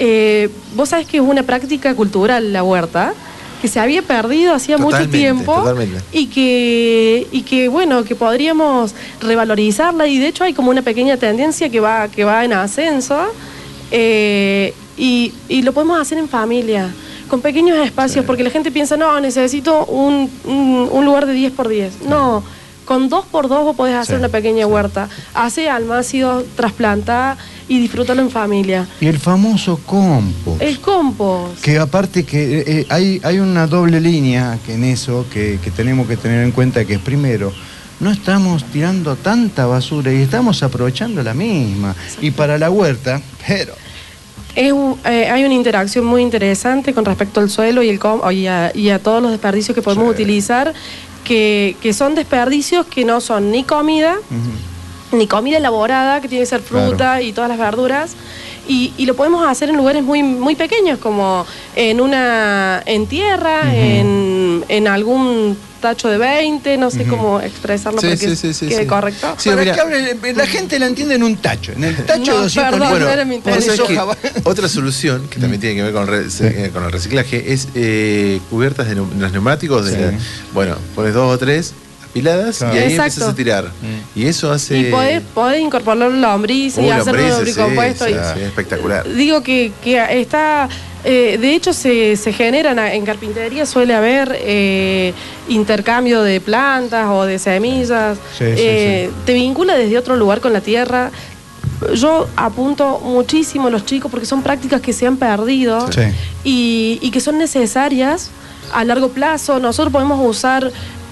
eh, 0.00 0.48
vos 0.74 0.88
sabés 0.88 1.06
que 1.06 1.18
es 1.18 1.22
una 1.22 1.42
práctica 1.44 1.94
cultural 1.94 2.52
la 2.52 2.62
huerta, 2.64 3.12
que 3.60 3.68
se 3.68 3.78
había 3.78 4.00
perdido 4.00 4.54
hacía 4.54 4.78
mucho 4.78 4.96
tiempo 5.10 5.54
totalmente. 5.54 6.02
y 6.12 6.26
que 6.28 7.26
y 7.30 7.42
que 7.42 7.68
bueno 7.68 8.02
que 8.04 8.14
podríamos 8.14 8.94
revalorizarla. 9.20 10.06
Y 10.06 10.18
de 10.18 10.28
hecho 10.28 10.44
hay 10.44 10.54
como 10.54 10.70
una 10.70 10.80
pequeña 10.82 11.18
tendencia 11.18 11.68
que 11.68 11.78
va 11.80 12.08
que 12.08 12.24
va 12.24 12.42
en 12.44 12.54
ascenso 12.54 13.18
eh, 13.90 14.74
y, 14.96 15.32
y 15.48 15.62
lo 15.62 15.72
podemos 15.72 16.00
hacer 16.00 16.18
en 16.18 16.28
familia 16.28 16.88
con 17.28 17.40
pequeños 17.40 17.78
espacios 17.78 18.24
porque 18.24 18.42
la 18.42 18.50
gente 18.50 18.70
piensa 18.70 18.96
no 18.96 19.20
necesito 19.20 19.84
un, 19.86 20.28
un- 20.44 20.88
un 20.90 21.04
lugar 21.04 21.26
de 21.26 21.32
10 21.32 21.52
por 21.52 21.68
10 21.68 22.02
no 22.08 22.42
con 22.84 23.08
2 23.08 23.26
por 23.26 23.48
2 23.48 23.62
vos 23.64 23.76
podés 23.76 23.94
hacer 23.94 24.16
Sí, 24.16 24.18
una 24.18 24.28
pequeña 24.30 24.66
huerta. 24.66 25.08
Hace 25.32 25.68
almácidos 25.70 26.44
trasplantá 26.56 27.36
y 27.70 27.78
disfrútalo 27.78 28.20
en 28.20 28.30
familia. 28.30 28.86
Y 29.00 29.06
el 29.06 29.18
famoso 29.18 29.78
compost. 29.86 30.60
el 30.60 30.80
compost. 30.80 31.62
Que 31.62 31.78
aparte 31.78 32.24
que 32.24 32.58
eh, 32.58 32.64
eh, 32.66 32.86
hay, 32.90 33.20
hay 33.22 33.38
una 33.38 33.66
doble 33.68 34.00
línea 34.00 34.58
que 34.66 34.74
en 34.74 34.82
eso 34.84 35.24
que, 35.32 35.58
que 35.62 35.70
tenemos 35.70 36.08
que 36.08 36.16
tener 36.16 36.44
en 36.44 36.50
cuenta 36.50 36.84
que 36.84 36.94
es 36.94 37.00
primero, 37.00 37.52
no 38.00 38.10
estamos 38.10 38.64
tirando 38.72 39.14
tanta 39.14 39.66
basura 39.66 40.12
y 40.12 40.16
estamos 40.22 40.62
aprovechando 40.64 41.22
la 41.22 41.32
misma. 41.32 41.94
Y 42.20 42.32
para 42.32 42.58
la 42.58 42.70
huerta, 42.70 43.20
pero. 43.46 43.72
Es 44.56 44.72
eh, 45.04 45.30
hay 45.30 45.44
una 45.44 45.54
interacción 45.54 46.04
muy 46.04 46.22
interesante 46.22 46.92
con 46.92 47.04
respecto 47.04 47.38
al 47.38 47.48
suelo 47.48 47.84
y, 47.84 47.88
el 47.88 48.00
com- 48.00 48.20
y, 48.32 48.48
a, 48.48 48.72
y 48.74 48.88
a 48.90 48.98
todos 48.98 49.22
los 49.22 49.30
desperdicios 49.30 49.76
que 49.76 49.82
podemos 49.82 50.10
utilizar, 50.10 50.74
que, 51.22 51.76
que 51.80 51.92
son 51.92 52.16
desperdicios 52.16 52.84
que 52.86 53.04
no 53.04 53.20
son 53.20 53.52
ni 53.52 53.62
comida, 53.62 54.16
ni 55.12 55.26
comida 55.26 55.56
elaborada, 55.58 56.20
que 56.20 56.28
tiene 56.28 56.42
que 56.44 56.50
ser 56.50 56.60
fruta 56.60 56.96
Claro. 56.96 57.22
y 57.22 57.32
todas 57.32 57.48
las 57.50 57.58
verduras. 57.58 58.12
Y, 58.68 58.92
y 58.98 59.06
lo 59.06 59.16
podemos 59.16 59.46
hacer 59.48 59.68
en 59.70 59.76
lugares 59.76 60.02
muy, 60.04 60.22
muy 60.22 60.54
pequeños, 60.54 60.98
como 60.98 61.44
en 61.74 62.00
una 62.00 62.82
en 62.86 63.06
tierra, 63.06 63.74
en, 63.74 64.64
en 64.68 64.86
algún 64.86 65.56
tacho 65.80 66.08
de 66.08 66.18
20, 66.18 66.76
no 66.76 66.90
sé 66.90 67.04
cómo 67.04 67.40
expresarlo 67.40 68.00
Sí, 68.02 68.06
para 68.08 68.18
sí, 68.18 68.26
que 68.26 68.36
sí, 68.36 68.52
sí, 68.54 68.68
quede 68.68 68.82
sí. 68.82 68.86
correcto. 68.86 69.34
Sí, 69.38 69.48
para 69.48 69.62
mira. 69.62 69.76
que 70.20 70.32
la 70.34 70.46
gente 70.46 70.78
la 70.78 70.86
entiende 70.86 71.14
en 71.14 71.22
un 71.22 71.36
tacho. 71.38 71.72
En 71.72 71.82
el 71.84 71.96
tacho 72.04 72.32
No, 72.32 72.36
de 72.36 72.42
200 72.44 72.70
perdón, 72.70 72.88
litros. 72.92 73.00
no 73.00 73.08
era 73.08 73.24
mi 73.24 73.40
otra 74.44 74.68
solución 74.68 75.26
que 75.28 75.40
también 75.40 75.58
tiene 75.60 75.76
que 75.76 75.82
ver 75.82 75.92
con, 75.94 76.06
re- 76.06 76.70
con 76.72 76.84
el 76.84 76.92
reciclaje 76.92 77.52
es 77.54 77.68
eh, 77.74 78.40
cubiertas 78.50 78.88
de 78.88 78.94
los 78.94 79.32
neumáticos. 79.32 79.86
de 79.86 80.12
la- 80.12 80.18
bueno, 80.52 80.76
pones 80.94 81.14
dos 81.14 81.34
o 81.34 81.38
tres 81.38 81.72
apiladas 82.10 82.58
Claro. 82.58 82.74
y 82.74 82.78
ahí 82.78 82.84
Exacto. 82.92 83.04
empiezas 83.12 83.28
a 83.28 83.34
tirar. 83.36 83.64
Mm. 83.64 84.18
Y 84.18 84.26
eso 84.26 84.50
hace. 84.52 84.78
Y 84.78 84.84
podés, 84.90 85.22
podés 85.34 85.60
incorporar 85.60 86.10
lombriz 86.10 86.76
y 86.78 86.80
Uh, 86.82 86.92
hacerlo 86.92 87.20
lombrices, 87.28 87.54
sí, 87.54 87.60
lombricompuesto. 87.60 88.04
sí, 88.06 88.10
y- 88.12 88.38
sí, 88.38 88.44
espectacular. 88.44 89.08
Digo 89.14 89.42
que, 89.42 89.72
que 89.82 90.20
está, 90.20 90.68
eh, 91.04 91.38
de 91.40 91.54
hecho 91.54 91.72
se, 91.72 92.16
se 92.16 92.32
generan, 92.32 92.78
en 92.78 93.04
carpintería 93.06 93.64
suele 93.66 93.94
haber 93.94 94.36
eh, 94.40 95.14
intercambio 95.48 96.22
de 96.22 96.40
plantas 96.40 97.06
o 97.08 97.24
de 97.24 97.38
semillas, 97.38 98.18
Sí, 98.38 98.44
sí, 98.44 98.54
Eh, 98.56 99.10
te 99.24 99.32
vincula 99.34 99.74
desde 99.76 99.96
otro 99.98 100.16
lugar 100.16 100.40
con 100.40 100.52
la 100.52 100.60
tierra. 100.60 101.10
Yo 101.94 102.28
apunto 102.36 102.98
muchísimo 103.02 103.68
a 103.68 103.70
los 103.70 103.86
chicos 103.86 104.10
porque 104.10 104.26
son 104.26 104.42
prácticas 104.42 104.82
que 104.82 104.92
se 104.92 105.06
han 105.06 105.16
perdido 105.16 105.90
Sí. 105.90 106.02
y, 106.44 106.98
y 107.00 107.10
que 107.10 107.20
son 107.20 107.38
necesarias 107.38 108.30
a 108.74 108.84
largo 108.84 109.08
plazo. 109.08 109.58
Nosotros 109.60 109.90
podemos 109.90 110.20
usar, 110.22 110.70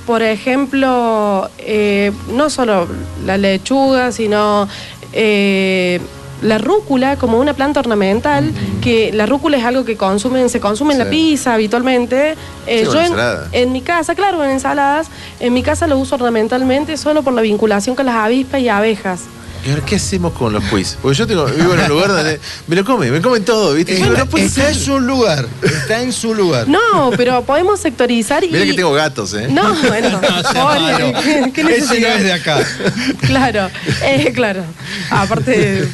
por 0.09 0.23
ejemplo, 0.23 1.51
eh, 1.59 2.13
no 2.33 2.49
solo 2.49 2.89
la 3.27 3.37
lechuga, 3.37 4.11
sino 4.11 4.67
eh, 5.13 6.01
la 6.41 6.57
rúcula 6.57 7.17
como 7.17 7.39
una 7.39 7.53
planta 7.53 7.81
ornamental, 7.81 8.51
que 8.81 9.13
la 9.13 9.27
rúcula 9.27 9.59
es 9.59 9.65
algo 9.67 9.85
que 9.85 9.99
consumen, 9.99 10.49
se 10.49 10.61
consume 10.61 10.95
en 10.95 11.01
la 11.01 11.11
pizza 11.11 11.53
habitualmente. 11.53 12.37
Eh, 12.67 12.87
Sí, 12.87 12.91
yo 12.91 13.03
en, 13.03 13.13
en 13.53 13.71
mi 13.71 13.83
casa, 13.83 14.15
claro, 14.15 14.43
en 14.43 14.53
ensaladas, 14.53 15.09
en 15.41 15.53
mi 15.53 15.63
casa 15.63 15.87
lo 15.87 15.99
uso 15.99 16.15
ornamentalmente 16.15 16.97
solo 16.97 17.23
por 17.23 17.35
la 17.35 17.43
vinculación 17.43 17.95
con 17.95 18.07
las 18.07 18.17
avispas 18.17 18.63
y 18.63 18.71
abejas. 18.71 19.25
¿Y 19.67 19.71
ahora 19.71 19.83
qué 19.85 19.97
hacemos 19.97 20.33
con 20.33 20.53
los 20.53 20.63
quiz? 20.65 20.97
Porque 21.03 21.17
yo 21.19 21.27
tengo, 21.27 21.45
vivo 21.47 21.75
en 21.75 21.81
un 21.81 21.89
lugar 21.89 22.09
donde 22.09 22.41
me 22.67 22.77
lo 22.77 22.85
comen, 22.85 23.13
me 23.13 23.21
comen 23.21 23.45
todo, 23.45 23.75
¿viste? 23.75 23.93
Y 23.93 23.97
digo, 23.97 24.09
Está, 24.09 24.25
no 24.25 24.31
puede 24.31 24.45
está 24.47 24.61
ser. 24.63 24.73
en 24.73 24.79
su 24.79 25.01
lugar. 25.01 25.47
Está 25.63 26.01
en 26.03 26.13
su 26.13 26.35
lugar. 26.35 26.69
No, 26.69 27.11
pero 27.17 27.43
podemos 27.43 27.81
sectorizar 27.81 28.45
y... 28.45 28.49
Mira 28.51 28.65
que 28.65 28.75
tengo 28.75 28.93
gatos, 28.93 29.35
¿eh? 29.35 29.49
No, 29.51 29.75
bueno, 29.89 30.21
pobre, 30.55 30.81
malo. 30.81 31.13
¿qué- 31.23 31.53
qué 31.53 31.61
Ese 31.61 31.63
no 31.63 31.69
necesidad? 31.71 32.17
es 32.17 32.23
de 32.25 32.33
acá. 32.33 32.59
Claro, 33.27 33.71
eh, 34.05 34.33
claro. 34.35 34.63
Aparte, 35.11 35.89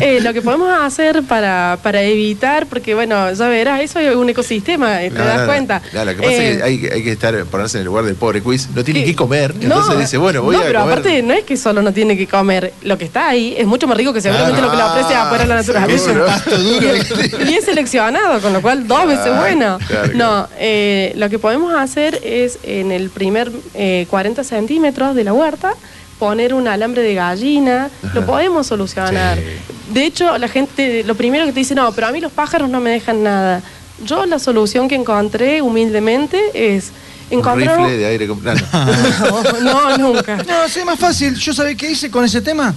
eh, 0.00 0.20
lo 0.22 0.32
que 0.32 0.42
podemos 0.42 0.70
hacer 0.80 1.22
para, 1.24 1.78
para 1.82 2.02
evitar, 2.02 2.66
porque 2.66 2.94
bueno, 2.94 3.32
ya 3.32 3.48
verás, 3.48 3.80
eso 3.82 3.98
es 3.98 4.14
un 4.16 4.28
ecosistema, 4.28 5.02
eh, 5.02 5.10
te 5.10 5.18
No, 5.18 5.24
das 5.24 5.34
no, 5.36 5.40
no. 5.42 5.46
cuenta. 5.46 5.82
No, 5.92 6.04
lo 6.04 6.10
que 6.16 6.22
pasa 6.22 6.32
es 6.32 6.40
Eh, 6.40 6.56
que 6.58 6.62
hay, 6.62 6.78
que- 6.80 6.92
hay 6.92 7.04
que 7.04 7.12
estar, 7.12 7.44
ponerse 7.46 7.78
en 7.78 7.82
el 7.82 7.86
lugar 7.86 8.04
del 8.04 8.14
pobre 8.14 8.40
quiz. 8.42 8.68
No 8.74 8.82
tiene 8.84 9.00
que- 9.00 9.06
que 9.10 9.16
comer. 9.16 9.54
no, 9.56 9.62
entonces 9.62 9.98
dice, 9.98 10.16
bueno, 10.18 10.42
voy 10.42 10.56
no, 10.56 10.62
a 10.62 10.64
pero 10.64 10.80
comer. 10.80 10.92
aparte 10.98 11.22
no 11.22 11.34
es 11.34 11.44
que 11.44 11.56
solo 11.56 11.82
no 11.82 11.92
tiene 11.92 12.16
que 12.16 12.26
comer, 12.26 12.72
lo 12.82 12.98
que 12.98 13.03
está 13.04 13.28
ahí 13.28 13.54
es 13.56 13.66
mucho 13.66 13.86
más 13.86 13.96
rico 13.96 14.12
que 14.12 14.20
seguramente 14.20 14.60
Ah, 14.60 14.64
lo 14.64 14.70
que 14.70 14.76
le 14.76 14.82
ofrece 14.82 15.14
afuera 15.14 15.44
de 15.44 15.48
la 15.48 15.54
naturaleza. 15.56 16.04
seguro. 16.04 16.26
Pasto 16.26 16.58
duro. 16.58 16.88
y 17.48 17.54
es 17.54 17.64
seleccionado, 17.64 18.40
con 18.40 18.52
lo 18.52 18.60
cual 18.62 18.86
dos 18.86 19.06
veces 19.06 19.36
bueno. 19.36 19.78
claro, 19.86 20.12
no, 20.14 20.48
eh, 20.58 21.12
lo 21.16 21.28
que 21.30 21.38
podemos 21.38 21.74
hacer 21.74 22.20
es 22.24 22.58
en 22.62 22.92
el 22.92 23.10
primer 23.10 23.50
eh, 23.74 24.06
40 24.10 24.42
centímetros 24.44 25.14
de 25.14 25.24
la 25.24 25.32
huerta 25.32 25.74
poner 26.18 26.54
un 26.54 26.68
alambre 26.68 27.02
de 27.02 27.14
gallina, 27.14 27.90
lo 28.14 28.24
podemos 28.24 28.66
solucionar. 28.68 29.36
Sí. 29.36 29.44
De 29.92 30.06
hecho, 30.06 30.38
la 30.38 30.48
gente, 30.48 31.02
lo 31.04 31.16
primero 31.16 31.44
que 31.44 31.52
te 31.52 31.58
dice, 31.60 31.74
no, 31.74 31.90
pero 31.92 32.06
a 32.06 32.12
mí 32.12 32.20
los 32.20 32.32
pájaros 32.32 32.70
no 32.70 32.80
me 32.80 32.90
dejan 32.90 33.22
nada. 33.24 33.62
Yo 34.04 34.24
la 34.24 34.38
solución 34.38 34.88
que 34.88 34.94
encontré 34.94 35.60
humildemente 35.60 36.40
es 36.54 36.90
Un 37.30 37.40
encontrar... 37.40 37.78
rifle 37.78 37.96
de 37.96 38.06
aire. 38.06 38.28
com- 38.28 38.40
no, 39.62 39.98
nunca. 39.98 40.36
No, 40.36 40.68
sí, 40.68 40.80
más 40.84 40.98
fácil. 40.98 41.34
¿Yo 41.34 41.52
sabía 41.52 41.74
qué 41.76 41.90
hice 41.90 42.10
con 42.10 42.24
ese 42.24 42.40
tema? 42.40 42.74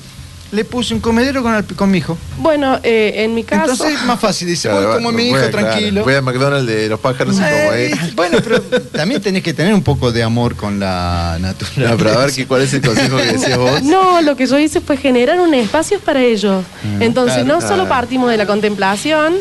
Le 0.50 0.64
puse 0.64 0.94
un 0.94 1.02
comedero 1.02 1.44
con, 1.44 1.54
el- 1.56 1.66
con 1.66 1.92
mi 1.92 1.98
hijo. 1.98 2.18
Bueno, 2.38 2.80
eh, 2.82 3.12
en 3.18 3.34
mi 3.36 3.44
caso... 3.44 3.72
Entonces, 3.72 4.02
más 4.06 4.18
fácil. 4.18 4.48
Dice, 4.48 4.70
Claro, 4.70 4.88
voy 4.88 4.96
como 4.98 5.12
mi 5.12 5.28
hijo, 5.28 5.36
a- 5.36 5.50
claro, 5.50 5.68
tranquilo. 5.68 6.04
Voy 6.06 6.14
a 6.14 6.22
McDonald's 6.22 6.68
de 6.68 6.88
los 6.88 7.00
pájaros 7.02 7.36
y 7.36 7.40
como 7.40 7.50
Eh, 7.74 7.92
ahí. 7.94 8.14
bueno, 8.16 8.38
pero 8.42 8.62
también 8.94 9.22
tenés 9.22 9.44
que 9.44 9.54
tener 9.54 9.74
un 9.74 9.84
poco 9.84 10.12
de 10.14 10.24
amor 10.24 10.56
con 10.56 10.80
la 10.80 11.38
naturaleza. 11.42 11.92
No, 11.92 11.98
pero 11.98 12.12
a 12.12 12.18
ver 12.26 12.32
qué- 12.34 12.48
cuál 12.48 12.62
es 12.62 12.74
el 12.74 12.82
consejo 12.82 13.18
que 13.18 13.24
decías 13.34 13.58
vos. 13.58 13.84
No, 13.84 14.22
lo 14.22 14.38
que 14.38 14.46
yo 14.48 14.58
hice 14.58 14.80
fue 14.80 14.96
generar 14.96 15.38
un 15.42 15.54
espacio 15.54 16.00
para 16.00 16.22
ellos. 16.22 16.64
Entonces, 17.02 17.44
claro. 17.44 17.60
no 17.62 17.68
solo 17.68 17.90
partimos 17.90 18.30
de 18.30 18.38
la 18.38 18.46
contemplación 18.46 19.34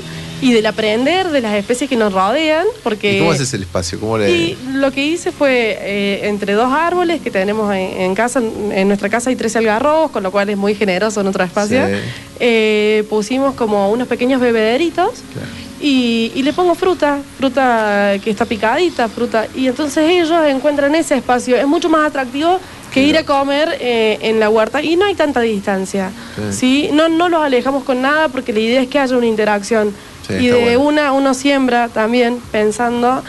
y 0.43 0.53
del 0.53 0.67
aprender 0.67 1.31
de 1.31 1.41
las 1.41 1.55
especies 1.55 1.89
que 1.89 1.97
nos 1.97 2.13
rodean, 2.13 2.67
porque... 2.83 3.17
¿Y 3.17 3.19
cómo 3.21 3.33
haces 3.33 3.53
el 3.55 3.63
espacio? 3.63 3.99
¿Cómo 3.99 4.19
le.? 4.19 4.31
Y 4.31 4.59
lo 4.75 4.93
que 4.93 5.05
hice 5.07 5.33
fue, 5.33 5.79
eh, 5.81 6.29
entre 6.29 6.53
dos 6.53 6.71
árboles 6.73 7.23
que 7.23 7.31
tenemos 7.31 7.73
en, 7.75 8.01
en 8.03 8.15
casa, 8.15 8.41
en 8.41 8.87
nuestra 8.89 9.09
casa 9.09 9.31
hay 9.31 9.37
13 9.37 9.59
algarrobos, 9.59 10.11
con 10.11 10.23
lo 10.23 10.31
cual 10.31 10.51
es 10.51 10.57
muy 10.57 10.75
generoso 10.75 11.23
nuestro 11.23 11.43
espacio, 11.45 11.87
Sí. 11.87 11.93
eh, 12.41 13.05
pusimos 13.09 13.55
como 13.55 13.91
unos 13.91 14.09
pequeños 14.09 14.41
bebederitos 14.41 15.11
Claro. 15.33 15.49
y, 15.81 16.33
y 16.35 16.43
le 16.43 16.53
pongo 16.53 16.75
fruta, 16.75 17.19
fruta 17.39 18.15
que 18.23 18.31
está 18.31 18.45
picadita, 18.45 19.09
fruta, 19.09 19.47
y 19.55 19.67
entonces 19.69 20.05
ellos 20.11 20.31
encuentran 20.47 20.95
ese 20.95 21.15
espacio. 21.17 21.57
Es 21.57 21.67
mucho 21.67 21.89
más 21.89 22.07
atractivo 22.07 22.61
que 22.93 23.03
ir 23.03 23.17
a 23.19 23.25
comer 23.25 23.77
eh, 23.81 24.19
en 24.23 24.41
la 24.41 24.49
huerta 24.49 24.83
y 24.83 24.97
no 24.97 25.05
hay 25.07 25.15
tanta 25.15 25.41
distancia. 25.41 26.11
Sí. 26.51 26.57
¿sí? 26.59 26.89
No, 26.93 27.09
no 27.09 27.29
los 27.29 27.43
alejamos 27.43 27.85
con 27.85 28.01
nada 28.03 28.29
porque 28.29 28.53
la 28.53 28.61
idea 28.61 28.81
es 28.83 28.89
que 28.89 28.99
haya 28.99 29.17
una 29.17 29.27
interacción. 29.27 29.93
Sí, 30.27 30.35
y 30.35 30.47
de 30.49 30.77
bueno. 30.77 30.81
una 30.81 31.13
uno 31.13 31.35
siembra 31.35 31.89
también 31.89 32.39
pensando 32.51 33.23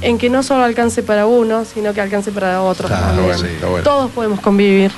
en 0.00 0.18
que 0.18 0.28
no 0.28 0.42
solo 0.42 0.64
alcance 0.64 1.02
para 1.02 1.26
uno, 1.26 1.64
sino 1.64 1.94
que 1.94 2.00
alcance 2.00 2.32
para 2.32 2.60
otros 2.62 2.90
Está 2.90 3.06
también. 3.06 3.26
bueno, 3.26 3.44
está 3.46 3.66
bueno. 3.68 3.84
Todos 3.84 4.10
podemos 4.10 4.40
convivir. 4.40 4.90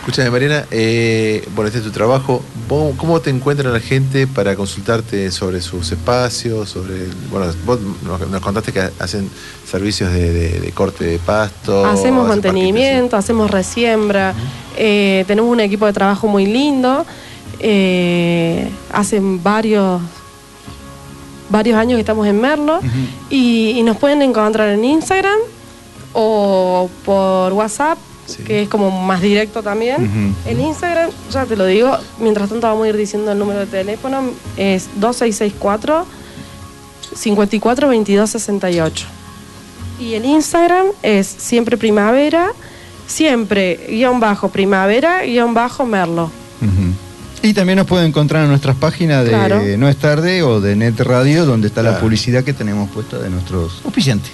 Escúchame, 0.00 0.30
Mariana, 0.30 0.64
eh, 0.70 1.46
bueno, 1.54 1.66
este 1.66 1.80
es 1.80 1.84
tu 1.84 1.90
trabajo. 1.90 2.42
¿Vos- 2.66 2.94
¿Cómo 2.96 3.20
te 3.20 3.28
encuentra 3.28 3.68
la 3.70 3.80
gente 3.80 4.26
para 4.26 4.56
consultarte 4.56 5.30
sobre 5.30 5.60
sus 5.60 5.92
espacios? 5.92 6.70
sobre 6.70 6.94
Bueno, 7.30 7.52
vos 7.66 7.78
nos, 8.30 8.40
contaste 8.40 8.72
que 8.72 8.80
hacen 8.98 9.28
servicios 9.70 10.10
de, 10.10 10.32
de- 10.32 10.60
de 10.60 10.72
corte 10.72 11.04
de 11.04 11.18
pasto. 11.18 11.84
hacemos 11.84 12.26
mantenimiento, 12.26 13.14
hacemos 13.18 13.50
resiembra, 13.50 14.32
eh, 14.78 15.24
tenemos 15.28 15.50
un 15.52 15.60
equipo 15.60 15.84
de 15.84 15.92
trabajo 15.92 16.26
muy 16.28 16.46
lindo. 16.46 17.04
eh, 17.62 18.70
hacen 18.90 19.42
varios 19.42 20.00
varios 21.50 21.76
años 21.76 21.96
que 21.96 22.00
estamos 22.00 22.26
en 22.26 22.40
Merlo 22.40 22.80
y, 23.28 23.70
y 23.70 23.82
nos 23.82 23.96
pueden 23.98 24.22
encontrar 24.22 24.70
en 24.70 24.84
Instagram 24.84 25.38
o 26.12 26.88
por 27.04 27.52
WhatsApp, 27.52 27.98
Sí. 28.26 28.44
que 28.44 28.62
es 28.62 28.68
como 28.68 28.90
más 28.92 29.20
directo 29.20 29.60
también. 29.60 30.04
Ujú. 30.04 30.48
En 30.50 30.60
Instagram, 30.60 31.10
ya 31.32 31.46
te 31.46 31.56
lo 31.56 31.66
digo, 31.66 31.96
mientras 32.20 32.48
tanto 32.48 32.68
vamos 32.68 32.84
a 32.84 32.88
ir 32.90 32.96
diciendo 32.96 33.32
el 33.32 33.38
número 33.40 33.58
de 33.58 33.66
teléfono, 33.66 34.22
es 34.56 34.88
2664 35.00 36.06
54 37.16 37.88
22 37.88 38.30
68. 38.30 39.06
Y 39.98 40.14
el 40.14 40.24
Instagram 40.26 40.86
es 41.02 41.26
siempre 41.26 41.76
primavera, 41.76 42.52
siempre 43.08 43.86
guion 43.90 44.20
bajo 44.20 44.48
primavera, 44.48 45.22
guion 45.24 45.52
bajo 45.52 45.84
merlo. 45.84 46.30
Y 47.42 47.54
también 47.54 47.78
nos 47.78 47.86
pueden 47.86 48.08
encontrar 48.08 48.42
en 48.42 48.48
nuestras 48.50 48.76
páginas 48.76 49.24
de 49.24 49.30
Claro. 49.30 49.62
No 49.78 49.88
es 49.88 49.96
tarde 49.96 50.42
o 50.42 50.60
de 50.60 50.76
Net 50.76 51.00
Radio, 51.00 51.46
donde 51.46 51.68
está 51.68 51.82
la 51.82 51.98
publicidad 51.98 52.44
que 52.44 52.52
tenemos 52.52 52.90
puesta 52.90 53.18
de 53.18 53.30
nuestros 53.30 53.80
auspiciantes. 53.84 54.32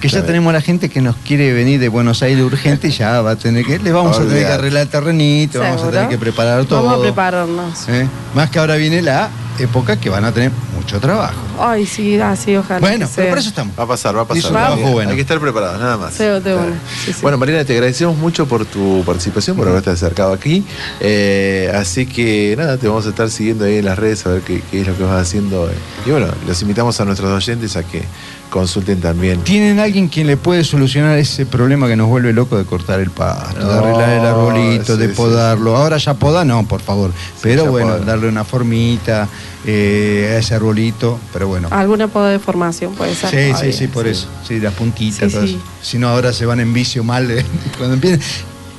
Que 0.00 0.08
ya 0.08 0.24
tenemos 0.24 0.50
a 0.50 0.54
la 0.54 0.60
gente 0.60 0.88
que 0.88 1.00
nos 1.00 1.16
quiere 1.16 1.52
venir 1.52 1.80
de 1.80 1.88
Buenos 1.88 2.22
Aires 2.22 2.44
urgente 2.44 2.88
y 2.88 2.90
ya 2.90 3.22
va 3.22 3.32
a 3.32 3.36
tener 3.36 3.64
que, 3.64 3.78
le 3.78 3.92
vamos 3.92 4.18
a 4.18 4.22
tener 4.22 4.46
que 4.46 4.52
arreglar 4.52 4.82
el 4.82 4.88
terrenito, 4.88 5.60
vamos 5.60 5.82
a 5.82 5.90
tener 5.90 6.08
que 6.08 6.18
preparar 6.18 6.64
todo. 6.66 6.84
Vamos 6.84 7.00
a 7.00 7.02
prepararnos. 7.02 7.88
¿Eh? 7.88 8.06
Más 8.34 8.50
que 8.50 8.58
ahora 8.58 8.76
viene 8.76 9.00
la 9.00 9.30
época 9.58 9.98
que 9.98 10.10
van 10.10 10.24
a 10.24 10.32
tener 10.32 10.50
mucho 10.76 11.00
trabajo. 11.00 11.49
Ay, 11.62 11.86
sí, 11.86 12.18
así, 12.20 12.56
ojalá. 12.56 12.80
Bueno, 12.80 13.06
pero 13.14 13.24
sea. 13.26 13.28
por 13.30 13.38
eso 13.38 13.48
estamos. 13.50 13.78
Va 13.78 13.84
a 13.84 13.86
pasar, 13.86 14.16
va 14.16 14.22
a 14.22 14.24
pasar. 14.28 14.50
Trabajo 14.50 14.76
que- 14.76 14.90
bueno. 14.90 15.10
Hay 15.10 15.16
que 15.16 15.22
estar 15.22 15.38
preparados, 15.40 15.80
nada 15.80 15.96
más. 15.96 16.14
Sí, 16.14 16.24
de 16.24 16.30
una. 16.30 16.40
Claro. 16.42 16.72
Sí, 17.04 17.12
sí. 17.12 17.18
Bueno, 17.22 17.38
Mariana, 17.38 17.64
te 17.64 17.72
agradecemos 17.74 18.16
mucho 18.16 18.46
por 18.46 18.64
tu 18.64 19.02
participación, 19.04 19.56
por 19.56 19.68
haberte 19.68 19.90
acercado 19.90 20.32
aquí. 20.32 20.64
Eh, 21.00 21.70
así 21.74 22.06
que 22.06 22.54
nada, 22.56 22.76
te 22.76 22.88
vamos 22.88 23.06
a 23.06 23.10
estar 23.10 23.30
siguiendo 23.30 23.64
ahí 23.64 23.76
en 23.76 23.84
las 23.84 23.98
redes 23.98 24.26
a 24.26 24.30
ver 24.30 24.42
qué, 24.42 24.62
qué 24.70 24.80
es 24.82 24.86
lo 24.86 24.96
que 24.96 25.02
vas 25.04 25.20
haciendo. 25.22 25.70
Y 26.06 26.10
bueno, 26.10 26.26
los 26.46 26.62
invitamos 26.62 27.00
a 27.00 27.04
nuestros 27.04 27.30
oyentes 27.30 27.76
a 27.76 27.82
que 27.82 28.02
consulten 28.50 29.00
también. 29.00 29.40
¿Tienen 29.42 29.78
alguien 29.78 30.08
quien 30.08 30.26
le 30.26 30.36
puede 30.36 30.64
solucionar 30.64 31.16
ese 31.18 31.46
problema 31.46 31.86
que 31.86 31.94
nos 31.96 32.08
vuelve 32.08 32.32
loco 32.32 32.58
de 32.58 32.64
cortar 32.64 32.98
el 33.00 33.10
pasto, 33.10 33.66
de 33.66 33.78
arreglar 33.78 34.10
el 34.10 34.26
arbolito, 34.26 34.94
sí, 34.94 35.00
de 35.00 35.08
sí, 35.08 35.14
podarlo? 35.14 35.76
Ahora 35.76 35.98
ya 35.98 36.14
poda, 36.14 36.44
no, 36.44 36.66
por 36.66 36.80
favor. 36.80 37.12
Pero 37.42 37.66
bueno, 37.66 37.90
poda. 37.92 38.04
darle 38.04 38.28
una 38.28 38.42
formita 38.44 39.28
eh, 39.64 40.32
a 40.34 40.38
ese 40.38 40.54
arbolito, 40.54 41.20
pero 41.32 41.46
bueno. 41.50 41.68
Alguna 41.70 42.08
poda 42.08 42.30
de 42.30 42.38
formación 42.38 42.94
puede 42.94 43.14
ser. 43.14 43.30
Sí, 43.30 43.58
sí, 43.60 43.66
Ay, 43.66 43.72
sí, 43.72 43.86
por 43.88 44.06
eso. 44.06 44.26
Sí, 44.46 44.58
las 44.58 44.72
puntitas, 44.74 45.30
Sí, 45.30 45.36
todo 45.36 45.46
sí. 45.46 45.54
eso. 45.54 45.62
Si 45.82 45.98
no, 45.98 46.08
ahora 46.08 46.32
se 46.32 46.46
van 46.46 46.60
en 46.60 46.72
vicio 46.72 47.04
mal. 47.04 47.30
eh, 47.30 47.44
Cuando 47.76 47.94
empiecen, 47.94 48.20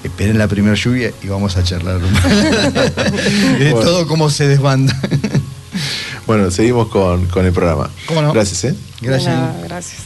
esperen 0.03 0.37
la 0.37 0.47
primera 0.47 0.75
lluvia 0.75 1.11
y 1.21 1.27
vamos 1.27 1.55
a 1.57 1.63
charlar. 1.63 1.99
de 3.59 3.71
Bueno. 3.71 3.79
todo 3.79 4.07
cómo 4.07 4.29
se 4.29 4.47
desbanda. 4.47 4.99
Bueno, 6.27 6.49
seguimos 6.51 6.87
con, 6.89 7.25
con 7.27 7.45
el 7.45 7.51
programa. 7.51 7.89
¿Cómo 8.05 8.21
no? 8.21 8.33
Gracias, 8.33 8.63
¿eh? 8.65 8.75
Gracias. 9.01 9.33
Nada, 9.35 9.55
gracias. 9.63 10.01